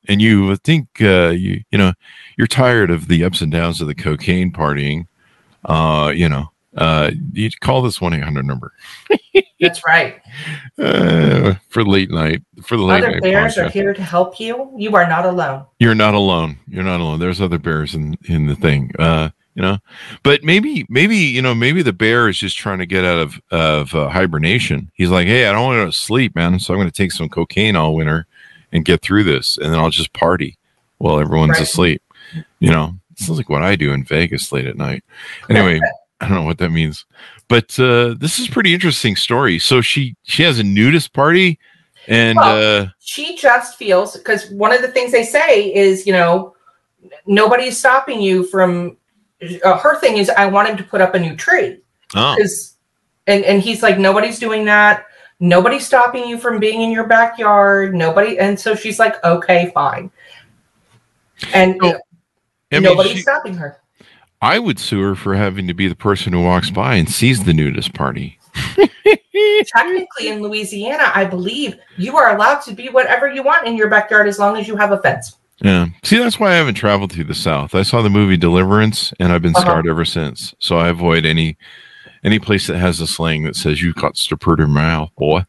and 0.07 0.21
you 0.21 0.55
think 0.57 0.87
uh, 1.01 1.29
you 1.29 1.63
you 1.71 1.77
know 1.77 1.93
you're 2.37 2.47
tired 2.47 2.91
of 2.91 3.07
the 3.07 3.23
ups 3.23 3.41
and 3.41 3.51
downs 3.51 3.81
of 3.81 3.87
the 3.87 3.95
cocaine 3.95 4.51
partying, 4.51 5.07
uh, 5.65 6.11
you 6.15 6.27
know, 6.29 6.51
uh, 6.77 7.11
you 7.33 7.49
call 7.61 7.81
this 7.81 7.99
one 7.99 8.13
eight 8.13 8.23
hundred 8.23 8.45
number 8.45 8.73
That's 9.59 9.85
right. 9.85 10.21
uh, 10.79 11.55
for 11.69 11.83
late 11.83 12.09
night 12.09 12.41
for 12.63 12.77
the 12.77 12.83
late 12.83 13.03
Other 13.03 13.11
night. 13.13 13.21
bears 13.21 13.57
are 13.57 13.69
here 13.69 13.93
to 13.93 14.01
help 14.03 14.39
you. 14.39 14.71
You 14.77 14.95
are 14.95 15.07
not 15.07 15.25
alone. 15.25 15.65
You're 15.79 15.95
not 15.95 16.13
alone. 16.13 16.57
You're 16.67 16.83
not 16.83 16.99
alone. 16.99 17.19
There's 17.19 17.41
other 17.41 17.57
bears 17.59 17.93
in 17.95 18.17
in 18.25 18.47
the 18.47 18.55
thing. 18.55 18.91
Uh, 18.97 19.29
you 19.53 19.61
know, 19.61 19.79
but 20.23 20.43
maybe 20.45 20.85
maybe 20.89 21.17
you 21.17 21.41
know 21.41 21.53
maybe 21.53 21.81
the 21.81 21.91
bear 21.93 22.29
is 22.29 22.37
just 22.37 22.57
trying 22.57 22.79
to 22.79 22.85
get 22.85 23.03
out 23.03 23.19
of 23.19 23.41
of 23.51 23.93
uh, 23.93 24.07
hibernation. 24.09 24.89
He's 24.93 25.09
like, 25.09 25.27
hey, 25.27 25.47
I 25.47 25.51
don't 25.51 25.65
want 25.65 25.81
to 25.81 25.85
to 25.87 25.91
sleep, 25.91 26.35
man. 26.35 26.57
So 26.59 26.73
I'm 26.73 26.79
going 26.79 26.89
to 26.89 26.95
take 26.95 27.11
some 27.11 27.27
cocaine 27.27 27.75
all 27.75 27.93
winter 27.93 28.27
and 28.71 28.85
get 28.85 29.01
through 29.01 29.25
this, 29.25 29.57
and 29.57 29.73
then 29.73 29.79
I'll 29.79 29.89
just 29.89 30.13
party 30.13 30.57
while 30.99 31.19
everyone's 31.19 31.51
Right. 31.57 31.61
asleep. 31.61 32.01
You 32.59 32.71
know, 32.71 32.95
sounds 33.21 33.39
like 33.39 33.49
what 33.49 33.63
I 33.63 33.75
do 33.75 33.93
in 33.93 34.03
Vegas 34.03 34.51
late 34.51 34.65
at 34.67 34.77
night. 34.77 35.03
Anyway, 35.49 35.79
I 36.19 36.27
don't 36.27 36.37
know 36.37 36.43
what 36.43 36.57
that 36.59 36.69
means, 36.69 37.05
but 37.47 37.77
uh, 37.79 38.15
this 38.17 38.39
is 38.39 38.47
a 38.47 38.51
pretty 38.51 38.73
interesting 38.73 39.15
story. 39.15 39.59
So 39.59 39.81
she 39.81 40.15
she 40.23 40.43
has 40.43 40.59
a 40.59 40.63
nudist 40.63 41.13
party, 41.13 41.59
and 42.07 42.37
Well, 42.37 42.83
uh, 42.83 42.87
she 42.99 43.35
just 43.35 43.77
feels 43.77 44.17
because 44.17 44.49
one 44.51 44.71
of 44.73 44.81
the 44.81 44.87
things 44.87 45.11
they 45.11 45.23
say 45.23 45.73
is 45.73 46.05
you 46.05 46.13
know 46.13 46.55
nobody's 47.25 47.77
stopping 47.79 48.21
you 48.21 48.43
from 48.43 48.97
uh, 49.63 49.77
her 49.79 49.99
thing 49.99 50.17
is 50.17 50.29
i 50.29 50.45
want 50.45 50.69
him 50.69 50.77
to 50.77 50.83
put 50.83 51.01
up 51.01 51.15
a 51.15 51.19
new 51.19 51.35
tree. 51.35 51.79
Oh, 52.15 52.35
and 53.27 53.43
and 53.45 53.61
he's 53.61 53.81
like 53.81 53.97
nobody's 53.97 54.39
doing 54.39 54.65
that. 54.65 55.05
Nobody's 55.39 55.87
stopping 55.87 56.27
you 56.27 56.37
from 56.37 56.59
being 56.59 56.81
in 56.81 56.91
your 56.91 57.07
backyard. 57.07 57.95
Nobody 57.95 58.37
and 58.37 58.59
so 58.59 58.75
she's 58.75 58.99
like 58.99 59.23
okay 59.23 59.71
fine. 59.73 60.11
And 61.53 61.77
So- 61.81 61.99
I 62.71 62.75
mean, 62.75 62.83
Nobody's 62.83 63.13
she- 63.13 63.21
stopping 63.21 63.55
her. 63.55 63.77
I 64.43 64.57
would 64.57 64.79
sue 64.79 65.01
her 65.01 65.15
for 65.15 65.35
having 65.35 65.67
to 65.67 65.73
be 65.75 65.87
the 65.87 65.95
person 65.95 66.33
who 66.33 66.41
walks 66.41 66.71
by 66.71 66.95
and 66.95 67.07
sees 67.07 67.43
the 67.43 67.53
nudist 67.53 67.93
party. 67.93 68.39
Technically, 69.67 70.27
in 70.29 70.41
Louisiana, 70.41 71.11
I 71.13 71.25
believe 71.25 71.75
you 71.97 72.17
are 72.17 72.35
allowed 72.35 72.61
to 72.61 72.73
be 72.73 72.89
whatever 72.89 73.27
you 73.31 73.43
want 73.43 73.67
in 73.67 73.75
your 73.75 73.87
backyard 73.89 74.27
as 74.27 74.39
long 74.39 74.57
as 74.57 74.67
you 74.67 74.75
have 74.77 74.91
a 74.91 74.97
fence. 74.99 75.37
Yeah. 75.61 75.87
See, 76.03 76.17
that's 76.17 76.39
why 76.39 76.51
I 76.51 76.55
haven't 76.55 76.73
traveled 76.73 77.11
through 77.11 77.25
the 77.25 77.35
South. 77.35 77.75
I 77.75 77.83
saw 77.83 78.01
the 78.01 78.09
movie 78.09 78.35
Deliverance, 78.35 79.13
and 79.19 79.31
I've 79.31 79.43
been 79.43 79.55
Uh-huh. 79.55 79.61
scarred 79.61 79.87
ever 79.87 80.05
since. 80.05 80.55
So 80.59 80.77
I 80.77 80.87
avoid 80.89 81.25
any 81.25 81.57
any 82.23 82.37
place 82.39 82.67
that 82.67 82.77
has 82.77 82.99
a 82.99 83.07
slang 83.07 83.43
that 83.43 83.55
says 83.55 83.81
"you 83.81 83.93
got 83.93 84.15
to 84.15 84.37
put 84.37 84.59
her 84.59 84.67
mouth, 84.67 85.09
boy." 85.17 85.43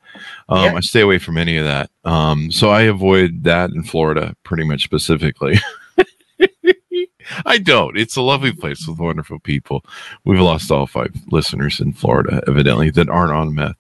Um, 0.51 0.65
Yeah. 0.65 0.75
I 0.75 0.81
stay 0.81 1.01
away 1.01 1.19
from 1.19 1.39
any 1.39 1.57
of 1.57 1.65
that. 1.65 1.91
Um, 2.05 2.51
so 2.53 2.69
I 2.71 2.83
avoid 2.83 3.45
that 3.45 3.71
in 3.71 3.85
Florida, 3.85 4.35
pretty 4.43 4.65
much 4.65 4.85
specifically. 4.85 5.59
I 7.47 7.59
don't. 7.59 7.97
It's 7.97 8.17
a 8.17 8.23
lovely 8.23 8.53
place 8.53 8.87
with 8.87 8.99
wonderful 8.99 9.39
people. 9.39 9.85
We've 10.25 10.41
lost 10.41 10.71
all 10.71 10.87
five 10.87 11.15
listeners 11.31 11.81
in 11.81 11.93
Florida, 11.93 12.43
evidently, 12.47 12.91
that 12.91 13.09
aren't 13.09 13.33
on 13.33 13.55
meth. 13.55 13.77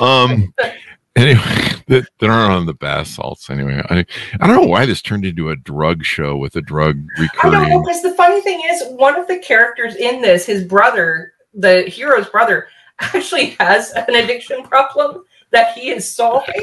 Um, 0.00 0.54
anyway, 1.16 1.72
that, 1.88 2.08
that 2.20 2.30
aren't 2.30 2.52
on 2.52 2.66
the 2.66 2.74
bath 2.74 3.08
salts. 3.08 3.50
Anyway, 3.50 3.82
I 3.90 4.04
I 4.40 4.46
don't 4.46 4.56
know 4.56 4.68
why 4.68 4.86
this 4.86 5.02
turned 5.02 5.24
into 5.24 5.50
a 5.50 5.56
drug 5.56 6.04
show 6.04 6.36
with 6.36 6.56
a 6.56 6.62
drug 6.62 7.02
I 7.16 7.22
recurring. 7.22 7.52
don't 7.52 7.68
know 7.70 7.82
because 7.82 8.02
the 8.02 8.14
funny 8.14 8.40
thing 8.40 8.62
is, 8.66 8.84
one 8.90 9.18
of 9.18 9.26
the 9.26 9.38
characters 9.38 9.96
in 9.96 10.22
this, 10.22 10.46
his 10.46 10.64
brother, 10.64 11.32
the 11.54 11.82
hero's 11.82 12.28
brother, 12.28 12.68
actually 13.00 13.56
has 13.60 13.92
an 13.92 14.14
addiction 14.14 14.62
problem 14.62 15.24
that 15.50 15.76
he 15.76 15.90
is 15.90 16.14
solving, 16.14 16.62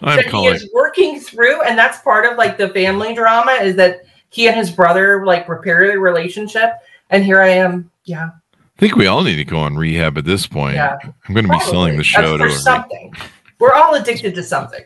I'm 0.00 0.16
that 0.16 0.26
he 0.26 0.46
is 0.46 0.68
working 0.74 1.20
through, 1.20 1.62
and 1.62 1.78
that's 1.78 2.00
part 2.00 2.30
of 2.30 2.36
like 2.36 2.58
the 2.58 2.68
family 2.70 3.14
drama 3.14 3.52
is 3.52 3.76
that 3.76 4.02
he 4.30 4.48
and 4.48 4.56
his 4.56 4.70
brother 4.70 5.24
like 5.24 5.48
repair 5.48 5.86
their 5.86 6.00
relationship. 6.00 6.72
And 7.10 7.24
here 7.24 7.40
I 7.40 7.48
am, 7.48 7.90
yeah, 8.04 8.30
I 8.54 8.80
think 8.80 8.96
we 8.96 9.06
all 9.06 9.22
need 9.22 9.36
to 9.36 9.44
go 9.44 9.58
on 9.58 9.76
rehab 9.76 10.18
at 10.18 10.24
this 10.24 10.46
point. 10.46 10.74
Yeah. 10.74 10.98
I'm 11.02 11.34
going 11.34 11.46
to 11.46 11.52
be 11.52 11.60
selling 11.60 11.96
the 11.96 12.04
show 12.04 12.36
That's 12.36 12.54
to 12.54 12.60
something. 12.60 13.14
We're 13.58 13.72
all 13.72 13.94
addicted 13.94 14.34
to 14.34 14.42
something. 14.42 14.84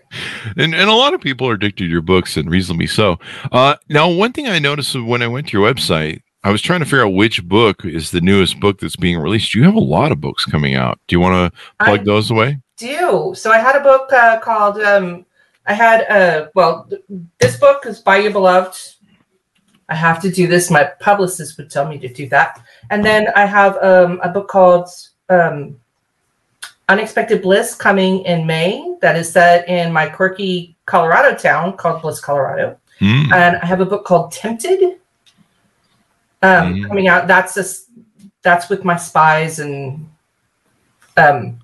and, 0.57 0.74
and 0.74 0.88
a 0.88 0.94
lot 0.94 1.12
of 1.12 1.20
people 1.20 1.48
are 1.48 1.55
addicted 1.55 1.85
to 1.85 1.90
your 1.90 2.03
books 2.03 2.37
and 2.37 2.48
reasonably 2.48 2.87
so 2.87 3.18
uh, 3.50 3.74
now 3.88 4.09
one 4.09 4.33
thing 4.33 4.46
i 4.46 4.61
noticed 4.61 4.94
when 4.94 5.22
i 5.22 5.26
went 5.26 5.48
to 5.48 5.59
your 5.59 5.68
website 5.68 6.20
i 6.44 6.53
was 6.53 6.62
trying 6.62 6.79
to 6.79 6.87
figure 6.87 7.05
out 7.05 7.12
which 7.12 7.42
book 7.48 7.85
is 7.85 8.12
the 8.12 8.20
newest 8.20 8.61
book 8.61 8.79
that's 8.79 8.94
being 8.94 9.18
released 9.18 9.57
you 9.57 9.64
have 9.64 9.74
a 9.74 9.81
lot 9.81 10.12
of 10.12 10.20
books 10.20 10.44
coming 10.44 10.76
out 10.76 11.00
do 11.09 11.16
you 11.16 11.20
want 11.20 11.53
to 11.53 11.85
plug 11.85 12.00
I 12.00 12.05
those 12.05 12.31
away 12.31 12.61
do. 12.81 13.33
So 13.37 13.53
I 13.53 13.59
had 13.59 13.76
a 13.76 13.81
book 13.81 14.12
uh, 14.12 14.40
called 14.40 14.81
um, 14.81 15.24
I 15.66 15.74
had 15.74 16.11
uh, 16.11 16.48
well, 16.55 16.87
th- 16.88 17.03
this 17.38 17.57
book 17.57 17.87
is 17.87 18.00
Bayou 18.00 18.33
Beloved. 18.33 18.76
I 19.90 19.94
have 19.96 20.22
to 20.22 20.31
do 20.31 20.46
this. 20.46 20.70
My 20.70 20.85
publicist 21.00 21.59
would 21.59 21.70
tell 21.70 21.87
me 21.87 21.98
to 21.98 22.09
do 22.09 22.29
that. 22.31 22.61
And 22.90 23.05
then 23.05 23.29
I 23.35 23.44
have 23.44 23.76
um, 23.83 24.20
a 24.22 24.29
book 24.29 24.48
called 24.48 24.88
um, 25.29 25.79
Unexpected 26.88 27.42
Bliss 27.42 27.74
coming 27.74 28.20
in 28.24 28.46
May. 28.46 28.96
That 29.03 29.16
is 29.16 29.33
set 29.33 29.68
in 29.68 29.92
my 29.92 30.07
quirky 30.09 30.76
Colorado 30.87 31.37
town 31.37 31.76
called 31.76 32.03
Bliss, 32.03 32.20
Colorado. 32.20 32.79
Hmm. 33.00 33.33
And 33.33 33.57
I 33.57 33.66
have 33.66 33.81
a 33.81 33.87
book 33.87 34.05
called 34.05 34.33
Tempted 34.33 34.98
um, 36.42 36.74
Mm. 36.74 36.88
coming 36.88 37.09
out. 37.09 37.26
That's 37.26 37.55
just 37.55 37.87
that's 38.42 38.68
with 38.70 38.85
my 38.85 38.96
spies 38.96 39.59
and 39.59 40.09
um, 41.16 41.59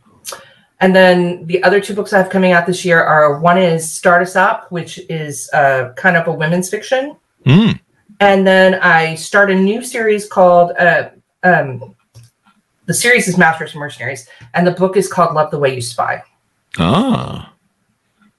and 0.80 0.94
then 0.94 1.46
the 1.46 1.62
other 1.62 1.80
two 1.80 1.94
books 1.94 2.12
I 2.12 2.18
have 2.18 2.28
coming 2.28 2.52
out 2.52 2.66
this 2.66 2.84
year 2.84 3.02
are 3.02 3.40
one 3.40 3.56
is 3.56 3.90
Start 3.90 4.20
Us 4.20 4.36
Up, 4.36 4.70
which 4.70 4.98
is 5.08 5.48
uh, 5.54 5.92
kind 5.96 6.16
of 6.16 6.26
a 6.28 6.32
women's 6.32 6.68
fiction, 6.68 7.16
Hmm. 7.46 7.70
And 8.20 8.46
then 8.46 8.74
I 8.76 9.14
start 9.14 9.50
a 9.50 9.54
new 9.54 9.82
series 9.82 10.26
called 10.28 10.72
uh, 10.78 11.10
um, 11.42 11.94
the 12.86 12.94
series 12.94 13.26
is 13.28 13.36
Masters 13.36 13.72
and 13.72 13.80
Mercenaries, 13.80 14.28
and 14.54 14.66
the 14.66 14.70
book 14.70 14.96
is 14.96 15.10
called 15.12 15.34
Love 15.34 15.50
the 15.50 15.58
Way 15.58 15.74
You 15.74 15.80
Spy. 15.82 16.22
ah. 16.78 17.52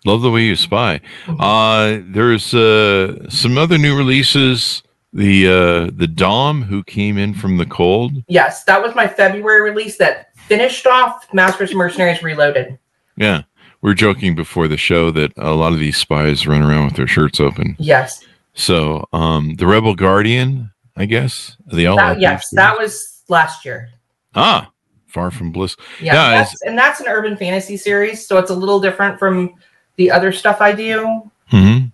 Love 0.05 0.21
the 0.21 0.31
way 0.31 0.43
you 0.43 0.55
spy. 0.55 1.01
Mhm. 1.25 1.37
uh 1.41 2.01
there's 2.13 2.53
uh 2.53 3.29
some 3.29 3.57
other 3.57 3.77
new 3.77 3.97
releases. 3.97 4.81
The 5.11 5.47
uh 5.47 5.91
the 5.93 6.07
dom 6.07 6.61
who 6.63 6.81
came 6.83 7.17
in 7.17 7.33
from 7.33 7.57
the 7.57 7.65
cold. 7.65 8.13
Yes, 8.29 8.63
that 8.65 8.81
was 8.81 8.95
my 8.95 9.07
February 9.07 9.61
release 9.69 9.97
that 9.97 10.27
finished 10.35 10.85
off 10.87 11.27
Masters 11.33 11.71
and 11.71 11.77
Mercenaries 11.79 12.23
Reloaded. 12.23 12.77
yeah. 13.17 13.41
We 13.81 13.91
are 13.91 13.95
joking 13.95 14.33
before 14.33 14.67
the 14.69 14.77
show 14.77 15.11
that 15.11 15.33
a 15.37 15.51
lot 15.51 15.73
of 15.73 15.79
these 15.79 15.97
spies 15.97 16.47
run 16.47 16.63
around 16.63 16.85
with 16.85 16.95
their 16.95 17.07
shirts 17.07 17.39
open. 17.41 17.75
Yes, 17.77 18.23
So, 18.57 19.07
um, 19.13 19.53
the 19.55 19.67
Rebel 19.67 19.93
Guardian, 19.93 20.71
I 20.95 21.05
guess 21.05 21.55
the 21.67 21.85
that, 21.85 22.19
yes, 22.19 22.49
that 22.53 22.77
was 22.77 23.21
last 23.29 23.63
year. 23.63 23.89
ah, 24.33 24.71
Far 25.05 25.29
from 25.29 25.51
Bliss. 25.51 25.77
Yeah, 26.01 26.13
Yeah, 26.15 26.37
that's, 26.39 26.61
and 26.63 26.77
that's 26.77 26.99
an 26.99 27.07
urban 27.07 27.37
fantasy 27.37 27.77
series, 27.77 28.27
so 28.27 28.39
it's 28.39 28.49
a 28.49 28.55
little 28.55 28.79
different 28.79 29.19
from 29.19 29.53
the 29.95 30.09
other 30.09 30.31
stuff 30.31 30.59
I 30.59 30.71
do. 30.71 31.31
Mm-hmm. 31.51 31.85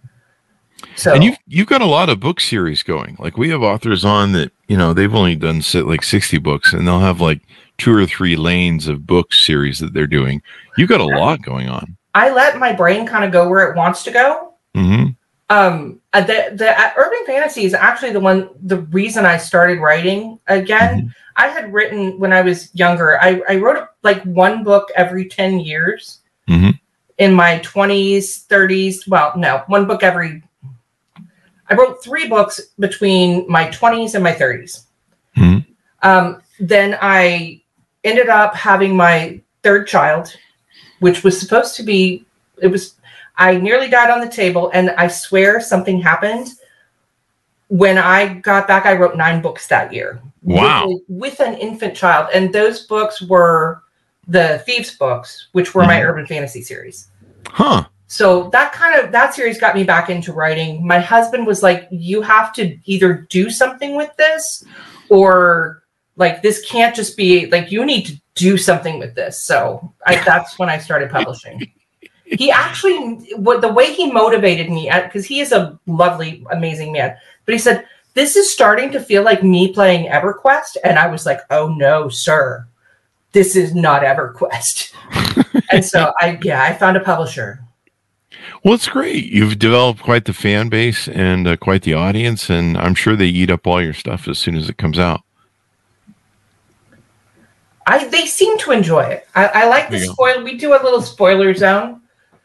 So 0.95 1.13
And 1.13 1.23
you've 1.23 1.38
you've 1.47 1.67
got 1.67 1.82
a 1.82 1.86
lot 1.86 2.10
of 2.10 2.19
book 2.19 2.39
series 2.39 2.82
going. 2.82 3.17
Like 3.19 3.38
we 3.38 3.49
have 3.49 3.62
authors 3.62 4.06
on 4.06 4.32
that 4.34 4.52
you 4.67 4.78
know 4.78 4.93
they've 4.93 5.13
only 5.13 5.36
done 5.36 5.62
sit 5.62 5.86
like 5.86 6.04
sixty 6.04 6.38
books, 6.38 6.73
and 6.73 6.88
they'll 6.88 6.99
have 6.99 7.19
like 7.21 7.41
two 7.78 7.93
or 7.93 8.06
three 8.06 8.36
lanes 8.36 8.88
of 8.88 9.06
book 9.06 9.34
series 9.34 9.80
that 9.80 9.93
they're 9.93 10.08
doing. 10.08 10.41
You've 10.78 10.89
got 10.89 11.02
a 11.02 11.06
lot 11.06 11.41
going 11.41 11.67
on. 11.67 11.97
I 12.13 12.32
let 12.32 12.58
my 12.58 12.73
brain 12.73 13.08
kind 13.08 13.26
of 13.26 13.32
go 13.32 13.49
where 13.49 13.69
it 13.69 13.76
wants 13.76 14.04
to 14.04 14.12
go. 14.12 14.54
hmm 14.76 15.08
Um, 15.54 16.02
uh, 16.13 16.22
the 16.22 16.52
the 16.56 16.80
uh, 16.80 16.92
urban 16.98 17.26
fantasy 17.28 17.63
is 17.63 17.76
actually 17.76 18.12
the 18.12 18.20
one 18.20 18.50
the 18.63 18.80
reason 18.89 19.24
I 19.24 19.38
started 19.38 19.80
writing 19.80 20.39
again. 20.48 21.13
I 21.36 21.48
had 21.48 21.72
written 21.72 22.20
when 22.20 22.34
I 22.34 22.42
was 22.42 22.74
younger. 22.74 23.20
I 23.22 23.42
I 23.48 23.58
wrote 23.58 23.88
like 24.02 24.24
one 24.24 24.63
book 24.63 24.89
every 24.96 25.28
ten 25.30 25.60
years. 25.60 26.22
Mhm. 26.50 26.80
In 27.20 27.34
my 27.34 27.60
twenties, 27.60 28.44
thirties. 28.50 29.08
Well, 29.08 29.34
no, 29.38 29.62
one 29.68 29.86
book 29.86 30.02
every. 30.02 30.42
I 31.70 31.76
wrote 31.76 32.04
three 32.04 32.28
books 32.28 32.60
between 32.80 33.46
my 33.48 33.70
twenties 33.70 34.16
and 34.16 34.24
my 34.24 34.34
30s 34.34 34.86
Mhm. 35.38 35.66
Um, 36.02 36.42
then 36.60 36.98
I 37.00 37.62
ended 38.04 38.30
up 38.30 38.56
having 38.56 38.96
my 38.98 39.39
third 39.62 39.88
child, 39.88 40.36
which 41.00 41.24
was 41.24 41.39
supposed 41.39 41.76
to 41.76 41.84
be. 41.84 42.26
It 42.60 42.68
was 42.68 42.96
I 43.36 43.56
nearly 43.58 43.89
died 43.89 44.10
on 44.10 44.22
the 44.22 44.30
table, 44.30 44.69
and 44.74 44.91
I 44.91 45.08
swear 45.08 45.60
something 45.60 46.00
happened. 46.00 46.50
When 47.67 47.98
I 47.98 48.36
got 48.36 48.67
back, 48.67 48.86
I 48.86 48.93
wrote 48.93 49.17
nine 49.17 49.41
books 49.41 49.67
that 49.67 49.91
year. 49.91 50.22
Wow. 50.43 50.88
With, 50.88 51.02
with 51.08 51.39
an 51.39 51.56
infant 51.56 51.96
child. 51.96 52.30
And 52.34 52.54
those 52.54 52.86
books 52.86 53.22
were 53.22 53.82
the 54.28 54.62
Thieves 54.65 54.96
books, 54.96 55.48
which 55.54 55.74
were 55.74 55.84
my 55.84 56.00
Mhm. 56.00 56.06
urban 56.06 56.28
fantasy 56.28 56.62
series. 56.62 57.08
Huh. 57.48 57.86
So 58.08 58.50
that 58.52 58.74
kind 58.74 59.00
of 59.00 59.12
that 59.12 59.34
series 59.34 59.60
got 59.60 59.74
me 59.74 59.84
back 59.84 60.10
into 60.10 60.34
writing. 60.34 60.86
My 60.86 61.00
husband 61.00 61.48
was 61.48 61.63
like, 61.63 61.88
"You 61.89 62.22
have 62.22 62.54
to 62.54 62.78
either 62.86 63.26
do 63.30 63.50
something 63.50 63.96
with 63.96 64.15
this, 64.17 64.63
or 65.10 65.82
like 66.15 66.43
this 66.43 66.63
can't 66.69 66.96
just 66.96 67.17
be 67.17 67.48
like 67.48 67.72
you 67.72 67.84
need 67.86 68.06
to 68.06 68.22
do 68.36 68.56
something 68.58 69.00
with 69.00 69.15
this." 69.15 69.41
So 69.41 69.91
I, 70.06 70.15
that's 70.26 70.60
when 70.60 70.69
I 70.69 70.78
started 70.78 71.10
publishing. 71.10 71.72
He 72.38 72.50
actually, 72.52 72.98
what 73.36 73.62
the 73.62 73.72
way 73.72 73.93
he 73.93 74.12
motivated 74.12 74.69
me, 74.69 74.89
because 75.04 75.26
he 75.26 75.39
is 75.39 75.52
a 75.52 75.80
lovely, 75.86 76.46
amazing 76.52 76.91
man, 76.91 77.15
but 77.46 77.54
he 77.54 77.60
said, 77.60 77.86
"This 78.15 78.36
is 78.36 78.52
starting 78.52 78.91
to 78.91 79.00
feel 79.00 79.24
like 79.24 79.43
me 79.43 79.72
playing 79.72 80.10
EverQuest," 80.10 80.78
and 80.84 80.98
I 80.98 81.08
was 81.08 81.26
like, 81.26 81.41
"Oh 81.52 81.67
no, 81.67 82.10
sir, 82.10 82.65
this 83.34 83.56
is 83.56 83.76
not 83.76 84.02
EverQuest." 84.02 84.93
and 85.72 85.86
so 85.86 86.12
I, 86.22 86.39
yeah, 86.41 86.63
I 86.63 86.74
found 86.74 86.98
a 86.98 87.02
publisher. 87.02 87.63
Well, 88.63 88.74
it's 88.74 88.89
great. 88.89 89.26
You've 89.26 89.60
developed 89.60 90.02
quite 90.02 90.26
the 90.26 90.34
fan 90.34 90.69
base 90.69 91.08
and 91.08 91.48
uh, 91.48 91.58
quite 91.58 91.84
the 91.84 91.93
audience, 91.93 92.50
and 92.50 92.78
I'm 92.78 92.96
sure 92.96 93.15
they 93.15 93.28
eat 93.28 93.52
up 93.52 93.67
all 93.67 93.82
your 93.82 93.93
stuff 93.93 94.28
as 94.28 94.39
soon 94.39 94.56
as 94.56 94.69
it 94.69 94.78
comes 94.78 94.98
out. 94.98 95.22
I 97.86 98.08
they 98.08 98.26
seem 98.26 98.58
to 98.60 98.72
enjoy 98.72 99.02
it. 99.02 99.28
I, 99.36 99.48
I 99.48 99.67
like 99.67 99.89
the 99.89 100.00
go. 100.00 100.13
spoil. 100.13 100.43
We 100.43 100.58
do 100.58 100.74
a 100.74 100.82
little 100.82 101.02
spoiler 101.02 101.54
zone 101.54 102.02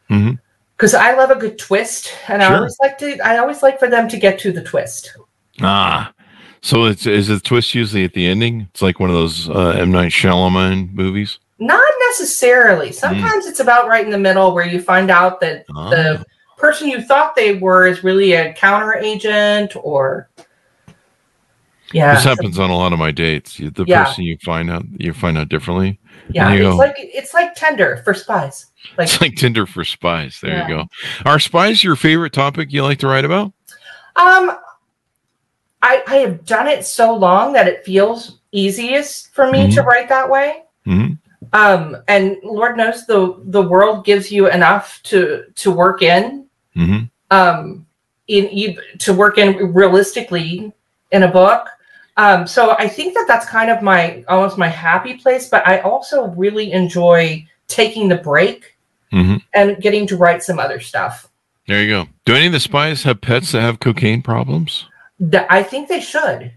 Because 0.09 0.93
I 0.93 1.13
love 1.15 1.29
a 1.29 1.35
good 1.35 1.57
twist, 1.57 2.13
and 2.27 2.41
I 2.41 2.53
always 2.55 2.77
like 2.81 2.97
to. 2.99 3.17
I 3.19 3.37
always 3.37 3.61
like 3.63 3.79
for 3.79 3.89
them 3.89 4.07
to 4.09 4.17
get 4.17 4.39
to 4.39 4.51
the 4.51 4.63
twist. 4.63 5.15
Ah, 5.61 6.11
so 6.61 6.85
it's 6.85 7.05
is 7.05 7.27
the 7.27 7.39
twist 7.39 7.75
usually 7.75 8.03
at 8.05 8.13
the 8.13 8.25
ending? 8.27 8.67
It's 8.71 8.81
like 8.81 8.99
one 8.99 9.09
of 9.09 9.15
those 9.15 9.49
uh, 9.49 9.69
M 9.77 9.91
Night 9.91 10.11
Shyamalan 10.11 10.93
movies. 10.93 11.39
Not 11.59 11.83
necessarily. 12.07 12.93
Sometimes 12.93 13.45
it's 13.45 13.59
about 13.59 13.89
right 13.89 14.05
in 14.05 14.11
the 14.11 14.17
middle 14.17 14.53
where 14.53 14.65
you 14.65 14.81
find 14.81 15.11
out 15.11 15.41
that 15.41 15.65
Ah. 15.75 15.89
the 15.89 16.25
person 16.57 16.87
you 16.87 17.01
thought 17.01 17.35
they 17.35 17.55
were 17.55 17.85
is 17.85 18.01
really 18.03 18.31
a 18.31 18.53
counter 18.53 18.95
agent, 18.95 19.75
or 19.75 20.29
yeah, 21.91 22.15
This 22.15 22.23
happens 22.23 22.57
on 22.57 22.69
a 22.69 22.77
lot 22.77 22.93
of 22.93 22.99
my 22.99 23.11
dates. 23.11 23.57
The 23.57 23.83
Yeah. 23.85 24.05
person 24.05 24.23
you 24.23 24.37
find 24.45 24.71
out 24.71 24.85
you 24.97 25.11
find 25.11 25.37
out 25.37 25.49
differently. 25.49 25.98
Yeah. 26.31 26.51
It's 26.53 26.61
go. 26.61 26.75
like 26.75 26.95
it's 26.97 27.33
like 27.33 27.55
Tinder 27.55 28.01
for 28.03 28.13
spies. 28.13 28.67
Like 28.97 29.07
It's 29.07 29.21
like 29.21 29.35
Tinder 29.35 29.65
for 29.65 29.83
spies. 29.83 30.39
There 30.41 30.51
Yeah. 30.51 30.67
you 30.67 30.75
go. 30.75 30.85
Are 31.25 31.39
spies 31.39 31.83
your 31.83 31.95
favorite 31.95 32.33
topic 32.33 32.71
you 32.71 32.83
like 32.83 32.99
to 32.99 33.07
write 33.07 33.25
about? 33.25 33.51
Um, 34.15 34.51
I, 35.81 36.03
I 36.07 36.15
have 36.17 36.45
done 36.45 36.67
it 36.67 36.85
so 36.85 37.15
long 37.15 37.53
that 37.53 37.67
it 37.67 37.85
feels 37.85 38.39
easiest 38.51 39.33
for 39.33 39.49
me 39.49 39.71
to 39.71 39.81
Mhm. 39.81 39.85
write 39.85 40.09
that 40.09 40.29
way. 40.29 40.63
Mhm. 40.85 41.17
Um, 41.53 41.97
and 42.07 42.37
Lord 42.43 42.75
knows 42.77 43.05
the 43.05 43.35
the 43.45 43.61
world 43.61 44.05
gives 44.05 44.31
you 44.31 44.49
enough 44.49 44.99
to 45.03 45.45
to 45.55 45.71
work 45.71 46.01
in. 46.01 46.45
Mhm. 46.75 47.09
Um, 47.31 47.85
in 48.27 48.49
you 48.55 48.77
to 48.99 49.13
work 49.13 49.37
in 49.37 49.73
realistically 49.73 50.71
in 51.11 51.23
a 51.23 51.27
book. 51.27 51.67
Um, 52.19 52.45
so 52.47 52.75
I 52.77 52.87
think 52.89 53.13
that 53.13 53.25
that's 53.29 53.45
kind 53.45 53.71
of 53.71 53.81
my 53.81 54.23
almost 54.27 54.57
my 54.57 54.67
happy 54.67 55.13
place. 55.15 55.47
But 55.49 55.65
I 55.67 55.79
also 55.79 56.27
really 56.43 56.71
enjoy 56.73 57.45
taking 57.69 58.09
the 58.09 58.17
break 58.17 58.75
Mhm. 59.13 59.41
and 59.53 59.77
getting 59.81 60.05
to 60.07 60.17
write 60.17 60.43
some 60.43 60.59
other 60.59 60.79
stuff. 60.81 61.27
There 61.67 61.81
you 61.81 61.87
go. 61.89 62.07
Do 62.25 62.35
any 62.35 62.47
of 62.47 62.51
the 62.51 62.59
spies 62.59 63.03
have 63.03 63.21
pets 63.21 63.51
that 63.53 63.61
have 63.61 63.79
cocaine 63.79 64.21
problems? 64.21 64.85
I 65.49 65.63
think 65.63 65.87
they 65.87 65.99
should. 66.01 66.51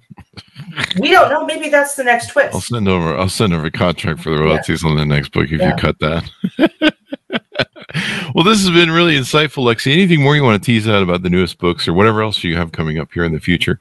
We 0.99 1.11
don't 1.11 1.29
know. 1.31 1.45
Maybe 1.45 1.69
that's 1.69 1.95
the 1.97 2.05
next 2.05 2.29
twist. 2.29 2.55
I'll 2.55 2.61
send 2.61 2.89
over. 2.89 3.17
I'll 3.17 3.29
send 3.29 3.53
over 3.53 3.67
a 3.67 3.71
contract 3.71 4.21
for 4.21 4.31
the 4.31 4.39
royalties 4.43 4.85
on 4.85 4.97
the 4.97 5.05
next 5.05 5.33
book 5.33 5.51
if 5.51 5.61
Yeah. 5.61 5.71
you 5.71 5.77
cut 5.77 5.99
that. 6.01 6.31
well, 8.35 8.45
this 8.45 8.61
has 8.65 8.71
been 8.71 8.91
really 8.91 9.17
insightful, 9.19 9.65
Lexi. 9.65 9.93
Anything 9.93 10.23
more 10.23 10.35
you 10.37 10.43
want 10.45 10.63
to 10.63 10.67
tease 10.67 10.89
out 10.89 11.03
about 11.03 11.23
the 11.23 11.31
newest 11.31 11.59
books 11.59 11.87
or 11.87 11.93
whatever 11.93 12.23
else 12.23 12.43
you 12.43 12.57
have 12.57 12.73
coming 12.73 12.99
up 12.99 13.13
here 13.13 13.25
in 13.25 13.33
the 13.33 13.41
future? 13.41 13.81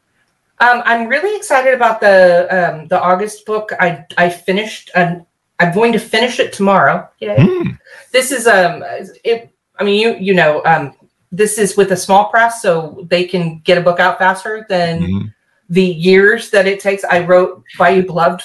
Um, 0.61 0.83
I'm 0.85 1.07
really 1.07 1.35
excited 1.35 1.73
about 1.73 1.99
the 1.99 2.47
um, 2.49 2.87
the 2.87 3.01
August 3.01 3.45
book. 3.45 3.71
I 3.79 4.05
I 4.17 4.29
finished 4.29 4.91
and 4.95 5.25
I'm 5.59 5.73
going 5.73 5.91
to 5.93 5.99
finish 5.99 6.39
it 6.39 6.53
tomorrow. 6.53 7.09
Yay. 7.19 7.35
Hmm. 7.39 7.69
This 8.11 8.31
is 8.31 8.47
um 8.47 8.83
it. 9.23 9.49
I 9.79 9.83
mean 9.83 9.99
you 9.99 10.15
you 10.19 10.33
know 10.35 10.63
um 10.65 10.93
this 11.31 11.57
is 11.57 11.75
with 11.77 11.91
a 11.91 11.97
small 11.97 12.29
press, 12.29 12.61
so 12.61 13.05
they 13.09 13.23
can 13.23 13.59
get 13.63 13.77
a 13.77 13.81
book 13.81 13.99
out 13.99 14.19
faster 14.19 14.65
than 14.69 15.01
Mhm. 15.01 15.33
the 15.69 15.83
years 15.83 16.49
that 16.51 16.67
it 16.67 16.79
takes. 16.79 17.03
I 17.05 17.21
wrote 17.25 17.63
Bayou 17.79 18.03
Beloved 18.05 18.43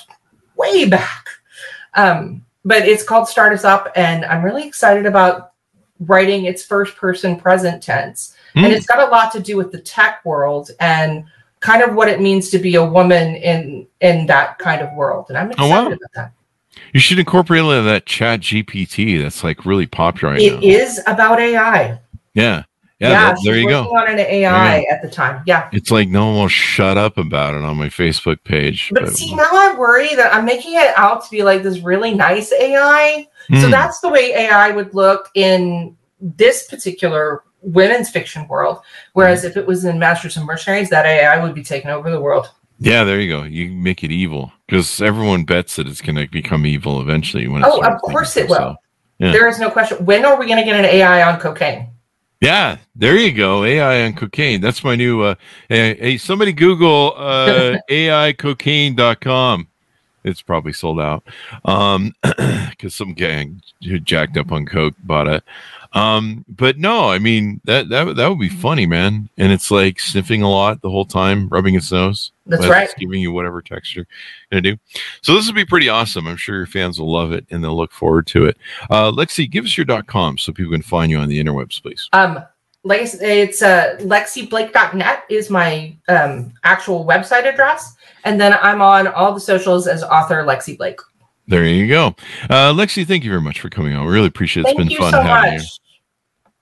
way 0.57 0.85
back, 0.89 1.29
um, 1.95 2.45
but 2.65 2.87
it's 2.89 3.03
called 3.03 3.29
Start 3.29 3.53
Us 3.53 3.65
Up, 3.65 3.91
and 3.97 4.25
I'm 4.25 4.43
really 4.45 4.67
excited 4.67 5.05
about 5.05 5.53
writing 6.01 6.45
its 6.45 6.65
first 6.65 6.97
person 6.97 7.37
present 7.37 7.83
tense 7.83 8.35
Hmm. 8.55 8.65
and 8.65 8.73
it's 8.73 8.87
got 8.87 9.01
a 9.07 9.11
lot 9.11 9.33
to 9.33 9.41
do 9.41 9.57
with 9.57 9.73
the 9.73 9.81
tech 9.81 10.25
world 10.25 10.71
and 10.79 11.25
kind 11.67 11.83
of 11.83 11.95
what 11.95 12.09
it 12.09 12.21
means 12.21 12.49
to 12.51 12.59
be 12.59 12.75
a 12.77 12.85
woman 12.85 13.35
in 13.37 13.87
in 14.01 14.27
that 14.27 14.59
kind 14.59 14.81
of 14.83 14.89
world 14.95 15.27
and 15.29 15.37
i'm 15.39 15.51
excited 15.51 15.67
Oh, 15.73 15.75
wow. 15.83 15.87
about 15.89 15.99
that 16.15 16.33
You 16.93 17.01
should 17.01 17.19
incorporate 17.19 17.63
a 17.63 17.67
little 17.67 17.81
of 17.81 17.87
that 17.93 18.05
Chat 18.07 18.41
GPT. 18.41 19.21
That's 19.23 19.43
like 19.43 19.65
really 19.67 19.87
popular 19.87 20.35
right 20.35 20.43
It 20.43 20.55
now. 20.55 20.61
is 20.63 21.01
about 21.07 21.41
ai 21.41 21.99
Yeah, 22.35 22.63
yeah. 23.01 23.09
that- 23.33 23.39
there 23.45 23.57
you 23.59 23.69
go. 23.69 23.83
on 23.97 24.09
an 24.09 24.21
ai 24.21 24.85
at 24.93 25.03
the 25.03 25.09
time 25.11 25.43
yeah 25.47 25.69
It's 25.73 25.91
like 25.91 26.09
no 26.09 26.27
one 26.27 26.37
will 26.37 26.49
shut 26.49 26.97
up 26.97 27.19
about 27.19 27.55
it 27.55 27.63
on 27.63 27.77
my 27.77 27.89
Facebook 27.89 28.39
page. 28.45 28.91
but 28.95 29.09
see 29.17 29.35
now 29.35 29.49
i 29.53 29.75
worry 29.77 30.15
that 30.15 30.33
i'm 30.35 30.45
making 30.45 30.75
it 30.77 30.93
out 30.97 31.25
to 31.25 31.31
be 31.31 31.43
like 31.43 31.63
this 31.63 31.81
really 31.81 32.15
nice 32.15 32.53
ai 32.53 33.27
so 33.61 33.67
Hmm. 33.67 33.71
that's 33.71 34.01
the 34.01 34.09
way 34.09 34.27
ai 34.35 34.71
would 34.73 34.93
look 34.95 35.31
in 35.35 35.97
this 36.21 36.67
particular 36.69 37.43
women's 37.63 38.11
fiction 38.11 38.47
world 38.49 38.81
whereas 39.15 39.43
Hmm. 39.43 39.49
if 39.49 39.57
it 39.57 39.67
was 39.67 39.85
in 39.85 39.99
masters 39.99 40.37
and 40.37 40.47
mercenaries 40.47 40.91
that 40.91 41.05
ai 41.07 41.43
would 41.43 41.55
be 41.55 41.63
taking 41.65 41.91
over 41.91 42.11
the 42.11 42.21
world 42.21 42.51
Yeah, 42.79 43.05
there 43.05 43.19
you 43.21 43.31
go. 43.33 43.43
You 43.45 43.71
make 43.71 44.05
it 44.05 44.13
evil 44.13 44.53
because 44.67 45.01
everyone 45.01 45.45
bets 45.45 45.77
that 45.77 45.89
it's 45.89 46.03
going 46.03 46.17
to 46.17 46.27
become 46.29 46.67
evil 46.67 47.01
eventually. 47.01 47.49
When 47.49 47.65
Oh, 47.65 47.81
of 47.83 48.01
course 48.03 48.37
it 48.37 48.49
will. 48.51 48.77
Yeah. 49.19 49.33
there 49.33 49.49
is 49.49 49.59
no 49.59 49.71
question 49.71 50.05
when 50.05 50.27
are 50.27 50.39
we 50.39 50.45
going 50.47 50.59
to 50.59 50.65
get 50.65 50.77
an 50.79 50.85
ai 50.85 51.23
on 51.23 51.41
cocaine 51.41 51.89
Yeah, 52.43 52.77
there 52.95 53.17
you 53.17 53.33
go. 53.33 53.65
AI 53.65 54.05
on 54.05 54.13
cocaine. 54.13 54.61
That's 54.61 54.85
my 54.85 54.95
new. 54.95 55.23
Uh, 55.23 55.35
hey, 55.71 56.19
somebody 56.19 56.53
Google 56.53 57.15
uh, 57.17 57.79
AIcocaine.com. 57.91 59.69
It's 60.25 60.43
probably 60.43 60.73
sold 60.73 61.01
out 61.01 61.23
um, 61.65 62.13
because 62.71 62.95
some 62.95 63.15
gang 63.15 63.63
who 63.85 63.99
jacked 64.01 64.37
up 64.37 64.51
on 64.53 64.67
coke 64.67 64.95
bought 65.05 65.29
it. 65.29 65.45
Um, 65.97 66.45
but 66.47 66.77
no, 66.77 67.09
I 67.09 67.19
mean 67.19 67.63
that 67.65 67.89
that 67.89 68.17
that 68.17 68.29
would 68.29 68.39
be 68.39 68.51
funny, 68.51 68.85
man. 68.85 69.31
And 69.39 69.51
it's 69.51 69.71
like 69.71 69.99
sniffing 69.99 70.43
a 70.43 70.51
lot 70.51 70.83
the 70.83 70.91
whole 70.91 71.07
time, 71.07 71.49
rubbing 71.49 71.75
its 71.75 71.91
nose. 71.91 72.33
That's 72.45 72.67
right. 72.67 72.85
It's 72.85 72.95
giving 72.95 73.21
you 73.23 73.33
whatever 73.33 73.63
texture 73.63 74.07
gonna 74.53 74.61
do. 74.61 74.77
So 75.23 75.35
this 75.35 75.47
would 75.47 75.55
be 75.55 75.65
pretty 75.65 75.89
awesome. 75.89 76.27
I'm 76.27 76.37
sure 76.37 76.57
your 76.57 76.67
fans 76.67 77.01
will 77.01 77.11
love 77.11 77.33
it 77.33 77.47
and 77.51 77.65
they'll 77.65 77.77
look 77.77 77.93
forward 77.93 78.27
to 78.29 78.45
it. 78.45 78.59
Uh, 78.91 79.11
Lexi, 79.11 79.51
give 79.51 79.65
us 79.65 79.77
your 79.79 79.87
.com 80.03 80.37
so 80.37 80.53
people 80.53 80.73
can 80.73 80.83
find 80.83 81.11
you 81.11 81.17
on 81.17 81.29
the 81.29 81.43
interwebs, 81.43 81.81
please. 81.81 82.11
Um, 82.13 82.45
like 82.85 83.01
it's 83.03 83.63
uh, 83.63 83.97
lexiblake.net 84.01 85.25
is 85.31 85.49
my 85.49 85.97
um, 86.09 86.53
actual 86.63 87.07
website 87.07 87.51
address. 87.51 87.97
And 88.25 88.39
then 88.39 88.55
I'm 88.61 88.83
on 88.83 89.07
all 89.09 89.33
the 89.33 89.41
socials 89.41 89.87
as 89.87 90.03
author 90.03 90.43
Lexi 90.45 90.77
Blake. 90.77 91.01
There 91.49 91.65
you 91.65 91.89
go. 91.89 92.09
Uh, 92.51 92.73
Lexi, 92.73 93.07
thank 93.07 93.25
you 93.25 93.31
very 93.31 93.41
much 93.41 93.61
for 93.61 93.71
coming 93.71 93.95
on. 93.95 94.05
We 94.05 94.13
really 94.13 94.27
appreciate 94.27 94.67
it. 94.67 94.69
It's 94.69 94.77
Thank 94.77 94.89
been 94.89 94.91
you 94.91 94.99
fun 94.99 95.13
so 95.13 95.23
having 95.23 95.53
much. 95.55 95.63
you. 95.63 95.69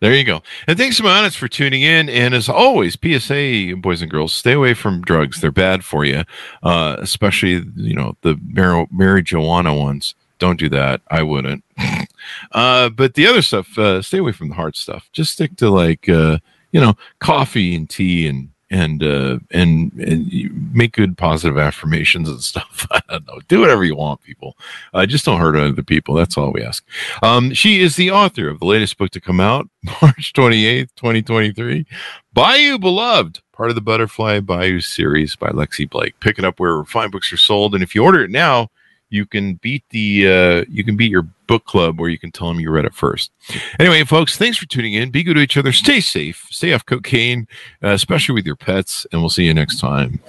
There 0.05 0.15
you 0.15 0.25
go. 0.25 0.43
And 0.67 0.77
thanks 0.77 0.99
to 0.99 1.03
my 1.03 1.17
audience 1.17 1.35
for 1.35 1.49
tuning 1.49 1.81
in. 1.81 2.11
And 2.11 2.35
as 2.35 2.47
always, 2.51 2.93
PSA, 3.03 3.77
boys 3.79 4.03
and 4.03 4.11
girls, 4.11 4.35
stay 4.35 4.53
away 4.53 4.75
from 4.75 5.01
drugs. 5.01 5.41
They're 5.41 5.51
bad 5.51 5.83
for 5.83 6.05
you, 6.05 6.25
uh, 6.63 6.97
especially, 6.99 7.65
you 7.75 7.95
know, 7.95 8.15
the 8.21 8.39
mar- 8.43 8.87
marijuana 8.89 9.75
ones. 9.81 10.15
Don't 10.39 10.59
do 10.59 10.69
that. 10.69 11.01
I 11.11 11.23
wouldn't. 11.23 11.65
uh, 12.53 12.91
but 12.91 13.15
the 13.15 13.27
other 13.27 13.41
stuff, 13.41 13.79
uh, 13.79 14.03
stay 14.03 14.19
away 14.19 14.33
from 14.33 14.51
the 14.51 14.55
hard 14.57 14.77
stuff. 14.77 15.09
Just 15.15 15.33
stick 15.33 15.57
to 15.57 15.71
like, 15.71 16.07
uh, 16.07 16.37
you 16.71 16.83
know, 16.83 16.99
coffee 17.21 17.75
and 17.75 17.89
tea 17.89 18.29
and 18.29 18.51
and 18.71 19.03
uh, 19.03 19.39
and 19.51 19.93
and 19.95 20.75
make 20.75 20.93
good 20.93 21.17
positive 21.17 21.59
affirmations 21.59 22.29
and 22.29 22.43
stuff. 22.43 22.87
I 22.91 23.01
don't 23.09 23.27
know. 23.27 23.41
Do 23.49 23.61
whatever 23.61 23.85
you 23.85 23.97
want, 23.97 24.23
people. 24.23 24.57
Uh, 24.93 25.07
just 25.07 25.25
don't 25.25 25.41
hurt 25.41 25.57
other 25.57 25.83
people. 25.83 26.15
That's 26.15 26.37
all 26.37 26.53
we 26.53 26.63
ask. 26.63 26.85
Um, 27.23 27.53
she 27.53 27.81
is 27.81 27.97
the 27.97 28.11
author 28.11 28.49
of 28.49 28.61
the 28.61 28.67
latest 28.67 28.99
book 28.99 29.11
to 29.11 29.21
come 29.21 29.41
out, 29.41 29.69
March 30.03 30.33
28th, 30.33 30.89
2023, 30.97 31.87
Bayou 32.33 32.79
Beloved, 32.79 33.41
part 33.53 33.69
of 33.69 33.75
the 33.75 33.81
Butterfly 33.81 34.41
Bayou 34.41 34.81
series 34.81 35.37
by 35.37 35.51
Lexi 35.51 35.89
Blake. 35.89 36.19
Pick 36.21 36.39
it 36.39 36.45
up 36.45 36.59
where 36.59 36.85
fine 36.85 37.11
books 37.11 37.33
are 37.33 37.39
sold. 37.39 37.75
And 37.75 37.83
if 37.83 37.95
you 37.95 38.03
order 38.03 38.23
it 38.25 38.31
now, 38.31 38.69
you 39.15 39.25
can 39.25 39.55
beat 39.55 39.85
the 39.91 40.29
uh, 40.29 40.65
you 40.69 40.83
can 40.85 40.97
beat 40.97 41.11
your 41.11 41.27
book 41.47 41.65
club 41.65 42.01
where 42.01 42.11
you 42.11 42.19
can 42.19 42.33
tell 42.33 42.49
them 42.49 42.59
you 42.59 42.71
read 42.71 42.85
it 42.85 42.95
first. 42.95 43.31
Anyway, 43.79 44.03
folks, 44.05 44.37
thanks 44.37 44.59
for 44.59 44.67
tuning 44.67 44.95
in. 44.95 45.11
Be 45.11 45.23
good 45.23 45.35
to 45.35 45.41
each 45.41 45.57
other. 45.57 45.73
Stay 45.73 46.01
safe. 46.01 46.47
Stay 46.51 46.73
off 46.73 46.85
cocaine, 46.85 47.47
uh, 47.83 47.91
especially 47.91 48.35
with 48.35 48.47
your 48.47 48.57
pets. 48.57 49.07
And 49.13 49.21
we'll 49.21 49.31
see 49.31 49.45
you 49.45 49.55
next 49.55 49.79
time. 49.79 50.21